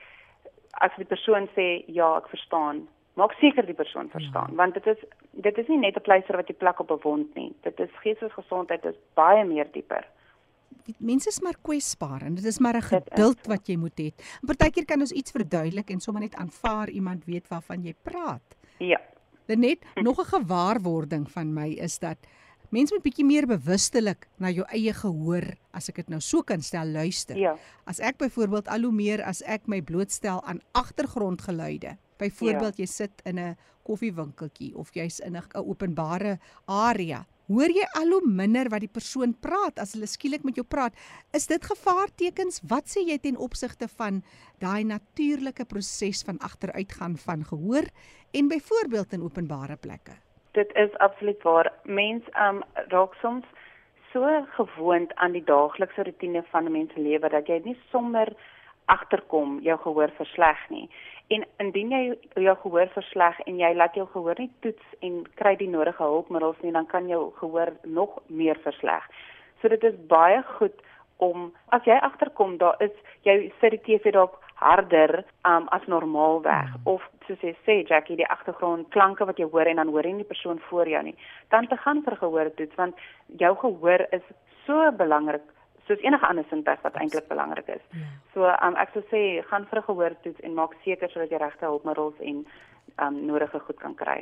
as 0.78 0.96
die 0.98 1.08
persoon 1.08 1.50
sê 1.56 1.68
ja, 1.88 2.12
ek 2.20 2.30
verstaan, 2.32 2.84
maak 3.20 3.34
seker 3.42 3.68
die 3.68 3.78
persoon 3.78 4.10
verstaan, 4.14 4.54
ja. 4.54 4.60
want 4.62 4.78
dit 4.78 4.88
is 4.94 5.02
dit 5.46 5.58
is 5.62 5.68
nie 5.72 5.80
net 5.82 5.98
'n 5.98 6.06
pleister 6.06 6.38
wat 6.38 6.48
jy 6.48 6.56
plak 6.56 6.80
op 6.80 6.92
'n 6.92 7.02
wond 7.04 7.36
nie. 7.36 7.54
Dit 7.64 7.80
is 7.80 7.90
geestesgesondheid 8.04 8.86
is 8.86 8.96
baie 9.16 9.44
meer 9.46 9.68
dieper. 9.72 10.06
Mense 10.98 11.30
is 11.30 11.42
maar 11.42 11.58
kwesbaar 11.62 12.22
en 12.22 12.36
dit 12.36 12.46
is 12.46 12.60
maar 12.60 12.76
'n 12.76 12.82
geduld 12.82 13.48
wat 13.48 13.68
jy 13.68 13.76
moet 13.78 13.98
hê. 14.00 14.12
Partykeer 14.46 14.86
kan 14.86 15.00
ons 15.00 15.12
iets 15.12 15.32
verduidelik 15.32 15.90
en 15.90 16.00
sommer 16.00 16.22
net 16.22 16.36
aanvaar 16.36 16.90
iemand 16.90 17.26
weet 17.26 17.48
waarvan 17.48 17.84
jy 17.84 17.94
praat. 18.04 18.58
Ja. 18.78 19.00
Net 19.58 19.86
nog 19.96 20.20
'n 20.20 20.30
gewaarwording 20.30 21.32
van 21.32 21.54
my 21.54 21.70
is 21.80 22.00
dat 22.00 22.18
Mense 22.70 22.94
moet 22.94 23.02
bietjie 23.02 23.26
meer 23.26 23.48
bewustelik 23.50 24.28
na 24.38 24.52
jou 24.54 24.66
eie 24.70 24.94
gehoor, 24.94 25.46
as 25.74 25.90
ek 25.90 26.04
dit 26.04 26.12
nou 26.14 26.20
so 26.22 26.44
kan 26.46 26.62
stel, 26.62 26.86
luister. 26.86 27.38
Ja. 27.40 27.56
As 27.90 27.98
ek 28.00 28.20
byvoorbeeld 28.22 28.70
al 28.70 28.86
hoe 28.86 28.94
meer 28.94 29.24
as 29.26 29.42
ek 29.42 29.66
my 29.66 29.82
blootstel 29.82 30.44
aan 30.46 30.62
agtergrondgeluide. 30.78 31.96
Byvoorbeeld 32.22 32.78
ja. 32.78 32.84
jy 32.84 32.86
sit 32.86 33.24
in 33.26 33.40
'n 33.40 33.58
koffiewinkeltjie 33.84 34.76
of 34.78 34.94
jy's 34.94 35.20
in 35.20 35.36
'n 35.36 35.44
openbare 35.54 36.38
area. 36.66 37.26
Hoor 37.50 37.74
jy 37.74 37.86
al 37.98 38.14
hoe 38.14 38.22
minder 38.26 38.70
wat 38.70 38.86
die 38.86 38.94
persoon 38.94 39.34
praat 39.34 39.80
as 39.80 39.94
hulle 39.94 40.08
skielik 40.08 40.44
met 40.46 40.56
jou 40.56 40.66
praat? 40.66 40.94
Is 41.34 41.48
dit 41.48 41.66
gevaartekens? 41.66 42.62
Wat 42.70 42.86
sê 42.86 43.02
jy 43.10 43.18
ten 43.18 43.38
opsigte 43.38 43.88
van 43.98 44.22
daai 44.62 44.84
natuurlike 44.84 45.66
proses 45.66 46.24
van 46.24 46.38
agteruitgaan 46.40 47.18
van 47.18 47.44
gehoor 47.44 47.90
en 48.32 48.48
byvoorbeeld 48.48 49.14
in 49.14 49.24
openbare 49.26 49.78
plekke? 49.78 50.22
dit 50.52 50.76
is 50.76 50.98
absoluut 50.98 51.42
waar. 51.44 51.72
Mens 51.84 52.24
um 52.46 52.64
raak 52.74 53.14
soms 53.22 53.46
so 54.12 54.46
gewoond 54.58 55.16
aan 55.16 55.36
die 55.38 55.44
daaglikse 55.44 56.04
rotine 56.04 56.44
van 56.52 56.66
'n 56.66 56.72
mens 56.72 56.94
se 56.94 57.02
lewe 57.02 57.30
dat 57.30 57.48
jy 57.48 57.62
nie 57.64 57.78
sommer 57.92 58.28
agterkom 58.96 59.60
jou 59.66 59.78
gehoor 59.86 60.12
versleg 60.18 60.66
nie. 60.74 60.86
En 61.30 61.46
indien 61.62 61.92
jy 61.94 62.04
jou 62.42 62.56
gehoor 62.64 62.90
versleg 62.96 63.40
en 63.46 63.60
jy 63.62 63.74
laat 63.78 63.96
jou 63.96 64.08
gehoor 64.14 64.40
nie 64.42 64.52
toets 64.66 64.96
en 65.06 65.22
kry 65.42 65.56
die 65.60 65.70
nodige 65.70 66.04
hulpmiddels 66.04 66.58
nie, 66.66 66.74
dan 66.74 66.90
kan 66.90 67.08
jou 67.08 67.28
gehoor 67.38 67.74
nog 67.84 68.18
meer 68.28 68.58
versleg. 68.66 69.06
So 69.62 69.70
dit 69.70 69.84
is 69.84 69.98
baie 70.10 70.42
goed 70.58 70.76
om 71.20 71.50
as 71.76 71.86
jy 71.86 71.98
agterkom 72.02 72.58
daar 72.58 72.80
is 72.84 72.96
jy 73.28 73.52
sit 73.60 73.76
die 73.76 73.84
TV 73.86 74.14
dalk 74.16 74.40
harder 74.60 75.24
um, 75.48 75.68
as 75.76 75.86
normaalweg 75.88 76.72
mm. 76.72 76.88
of 76.92 77.04
soos 77.28 77.44
jy 77.44 77.54
sê 77.68 77.76
Jackie 77.88 78.18
die 78.20 78.28
agtergrond 78.28 78.90
klanke 78.96 79.28
wat 79.28 79.40
jy 79.40 79.48
hoor 79.52 79.68
en 79.68 79.82
dan 79.82 79.92
hoor 79.94 80.08
jy 80.08 80.16
nie 80.16 80.26
die 80.26 80.32
persoon 80.32 80.60
voor 80.70 80.90
jou 80.92 81.02
nie 81.06 81.16
dan 81.54 81.68
te 81.72 81.78
gaan 81.84 82.02
vir 82.08 82.18
gehoor 82.24 82.52
toets 82.58 82.80
want 82.80 83.04
jou 83.44 83.54
gehoor 83.64 84.06
is 84.16 84.26
so 84.66 84.92
belangrik 85.00 85.46
soos 85.90 86.04
enige 86.06 86.28
ander 86.30 86.46
sintuig 86.50 86.82
wat 86.86 86.98
eintlik 87.02 87.28
belangrik 87.32 87.72
is. 87.76 87.86
Ja. 87.98 88.10
So 88.34 88.50
um, 88.50 88.78
ek 88.78 88.94
sou 88.94 89.04
sê 89.10 89.24
gaan 89.50 89.66
vir 89.72 89.82
gehoor 89.88 90.18
toets 90.26 90.44
en 90.46 90.58
maak 90.58 90.78
seker 90.86 91.12
sodat 91.14 91.34
jy 91.34 91.42
regte 91.42 91.66
hulpmiddels 91.66 92.22
en 92.32 92.44
um, 93.02 93.18
nodige 93.26 93.62
goed 93.66 93.82
kan 93.82 93.98
kry. 93.98 94.22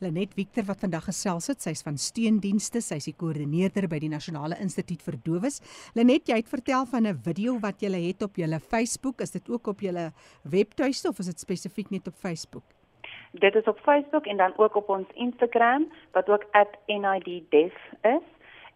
Lenet 0.00 0.32
Victor 0.32 0.64
wat 0.64 0.80
vandag 0.80 1.04
gesels 1.10 1.50
het, 1.52 1.60
sy's 1.60 1.82
van 1.84 1.98
steundienste, 2.00 2.80
sy's 2.80 3.04
die 3.10 3.16
koördineerder 3.20 3.84
by 3.92 3.98
die 4.00 4.08
Nasionale 4.08 4.56
Instituut 4.64 5.02
vir 5.04 5.18
Dowes. 5.26 5.60
Lenet, 5.98 6.30
jy 6.32 6.38
het 6.40 6.48
vertel 6.48 6.86
van 6.88 7.06
'n 7.06 7.20
video 7.20 7.58
wat 7.60 7.82
jy 7.82 7.92
het 8.08 8.22
op 8.22 8.36
jou 8.36 8.48
Facebook, 8.58 9.20
is 9.20 9.30
dit 9.30 9.50
ook 9.50 9.66
op 9.66 9.80
jou 9.80 10.10
webtuiste 10.42 11.08
of 11.08 11.18
is 11.18 11.26
dit 11.26 11.40
spesifiek 11.40 11.90
net 11.90 12.08
op 12.08 12.14
Facebook? 12.14 12.64
Dit 13.32 13.54
is 13.54 13.64
op 13.64 13.78
Facebook 13.78 14.26
en 14.26 14.36
dan 14.36 14.52
ook 14.56 14.74
op 14.74 14.88
ons 14.88 15.08
Instagram 15.14 15.92
wat 16.12 16.28
ook 16.28 16.46
@niddev 16.86 17.74
is. 18.02 18.24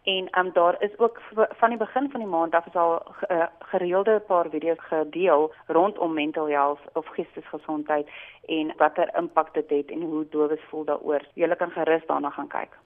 En 0.04 0.38
um, 0.38 0.52
daar 0.52 0.82
is 0.82 0.98
ook 0.98 1.20
van 1.32 1.68
die 1.68 1.78
begin 1.78 2.10
van 2.10 2.20
die 2.20 2.28
maand 2.28 2.54
af 2.54 2.66
is 2.66 2.74
al 2.74 3.02
uh, 3.30 3.46
gereelde 3.58 4.20
paar 4.26 4.48
video's 4.50 4.80
gedeel 4.80 5.52
rondom 5.66 6.12
mental 6.12 6.48
health 6.48 6.80
of 6.92 7.06
geestesgesondheid 7.06 8.08
en 8.46 8.72
watter 8.76 9.16
impak 9.16 9.54
dit 9.54 9.70
het 9.70 9.90
en 9.90 10.02
hoe 10.02 10.26
dowes 10.30 10.60
voel 10.68 10.84
daaroor. 10.84 11.24
Jy 11.34 11.56
kan 11.56 11.70
gerus 11.70 12.06
daarna 12.06 12.30
gaan 12.30 12.48
kyk. 12.48 12.78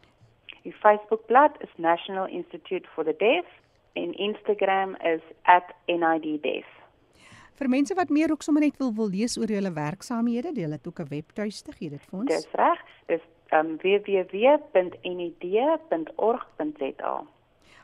Die 0.62 0.72
Facebookblad 0.72 1.50
is 1.58 1.72
National 1.76 2.26
Institute 2.26 2.88
for 2.94 3.04
the 3.04 3.14
Deaf 3.18 3.46
en 3.92 4.14
Instagram 4.14 4.96
is 4.96 5.22
@niddeaf. 5.86 6.66
Vir 7.58 7.68
mense 7.68 7.94
wat 7.94 8.08
meer 8.08 8.30
ook 8.30 8.42
sommer 8.42 8.62
net 8.62 8.76
wil 8.76 8.92
wil 8.94 9.08
lees 9.10 9.38
oor 9.38 9.50
julle 9.50 9.72
werksaamhede, 9.72 10.52
deel 10.52 10.70
dit 10.70 10.86
ook 10.86 11.00
'n 11.00 11.08
webtuiste 11.08 11.72
gee 11.72 11.90
dit 11.90 12.02
vir 12.10 12.18
ons. 12.18 12.28
Dis 12.28 12.48
reg. 12.52 12.80
Dis 13.06 13.22
um, 13.52 13.76
www.nid.org.za. 13.82 15.16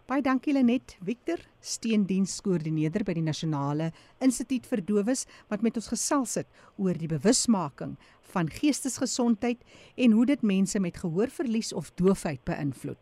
Baie 0.05 0.21
dankie 0.21 0.53
Lenet 0.53 0.99
Victor, 1.01 1.41
steendienskoördineerder 1.65 3.07
by 3.09 3.15
die 3.17 3.25
Nasionale 3.25 3.87
Instituut 4.21 4.67
vir 4.69 4.83
Dowes 4.85 5.25
wat 5.49 5.65
met 5.65 5.79
ons 5.81 5.89
gesels 5.89 6.35
het 6.37 6.49
oor 6.77 6.93
die 7.01 7.09
bewusmaking 7.09 7.97
van 8.35 8.51
geestesgesondheid 8.53 9.65
en 9.97 10.13
hoe 10.13 10.27
dit 10.29 10.43
mense 10.45 10.81
met 10.81 11.01
gehoorverlies 11.01 11.73
of 11.73 11.89
doofheid 11.97 12.43
beïnvloed. 12.45 13.01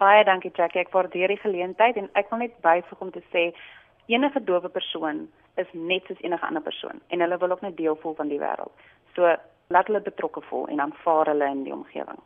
Baie 0.00 0.24
dankie 0.26 0.50
Jackie, 0.50 0.82
ek 0.82 0.90
waardeer 0.92 1.30
die 1.30 1.40
geleentheid 1.40 1.96
en 1.96 2.10
ek 2.18 2.26
wil 2.32 2.42
net 2.42 2.58
byvoeg 2.64 3.06
om 3.06 3.12
te 3.14 3.22
sê 3.30 3.52
enige 4.10 4.42
dowe 4.50 4.68
persoon 4.68 5.28
is 5.62 5.70
net 5.72 6.10
soos 6.10 6.20
enige 6.26 6.46
ander 6.50 6.64
persoon 6.66 6.98
en 7.14 7.22
hulle 7.22 7.38
wil 7.38 7.54
ook 7.54 7.62
net 7.62 7.78
deel 7.78 7.96
voel 8.02 8.18
van 8.18 8.34
die 8.34 8.42
wêreld. 8.42 8.74
So 9.14 9.30
laat 9.68 9.86
hulle 9.86 10.02
betrokke 10.02 10.42
voel 10.50 10.68
en 10.68 10.80
aanvaar 10.80 11.26
hulle 11.32 11.50
in 11.50 11.64
die 11.64 11.74
omgewing. 11.74 12.20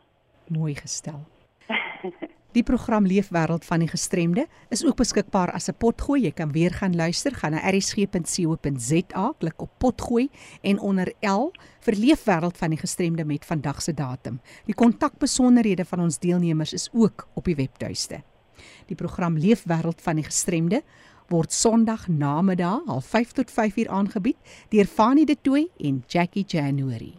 Mooi 0.47 0.75
gestel. 0.75 1.23
Die 2.51 2.63
program 2.67 3.05
Leefwêreld 3.07 3.63
van 3.63 3.79
die 3.79 3.87
Gestremde 3.87 4.43
is 4.75 4.81
ook 4.83 4.97
beskikbaar 4.99 5.53
as 5.55 5.69
'n 5.69 5.77
potgooi. 5.77 6.21
Jy 6.21 6.31
kan 6.31 6.51
weer 6.51 6.71
gaan 6.71 6.95
luister, 6.95 7.31
gaan 7.31 7.51
na 7.51 7.63
erisg.co.za, 7.63 9.33
klik 9.39 9.61
op 9.61 9.69
potgooi 9.77 10.29
en 10.61 10.79
onder 10.79 11.13
L 11.21 11.51
vir 11.79 11.95
Leefwêreld 11.95 12.57
van 12.57 12.69
die 12.69 12.79
Gestremde 12.79 13.25
met 13.25 13.45
vandag 13.45 13.81
se 13.81 13.93
datum. 13.93 14.41
Die 14.65 14.75
kontakbesonderhede 14.75 15.85
van 15.85 15.99
ons 15.99 16.19
deelnemers 16.19 16.73
is 16.73 16.89
ook 16.93 17.27
op 17.33 17.45
die 17.45 17.55
webtuiste. 17.55 18.21
Die 18.85 18.95
program 18.95 19.37
Leefwêreld 19.37 20.01
van 20.01 20.15
die 20.15 20.25
Gestremde 20.25 20.81
word 21.29 21.53
Sondag 21.53 22.07
namiddag 22.07 22.81
05:30 22.85 23.31
tot 23.31 23.51
5:00 23.51 23.87
aangebied 23.87 24.37
deur 24.69 24.85
Fanie 24.85 25.25
De 25.25 25.37
Tooy 25.41 25.69
en 25.77 26.03
Jackie 26.07 26.45
January. 26.47 27.13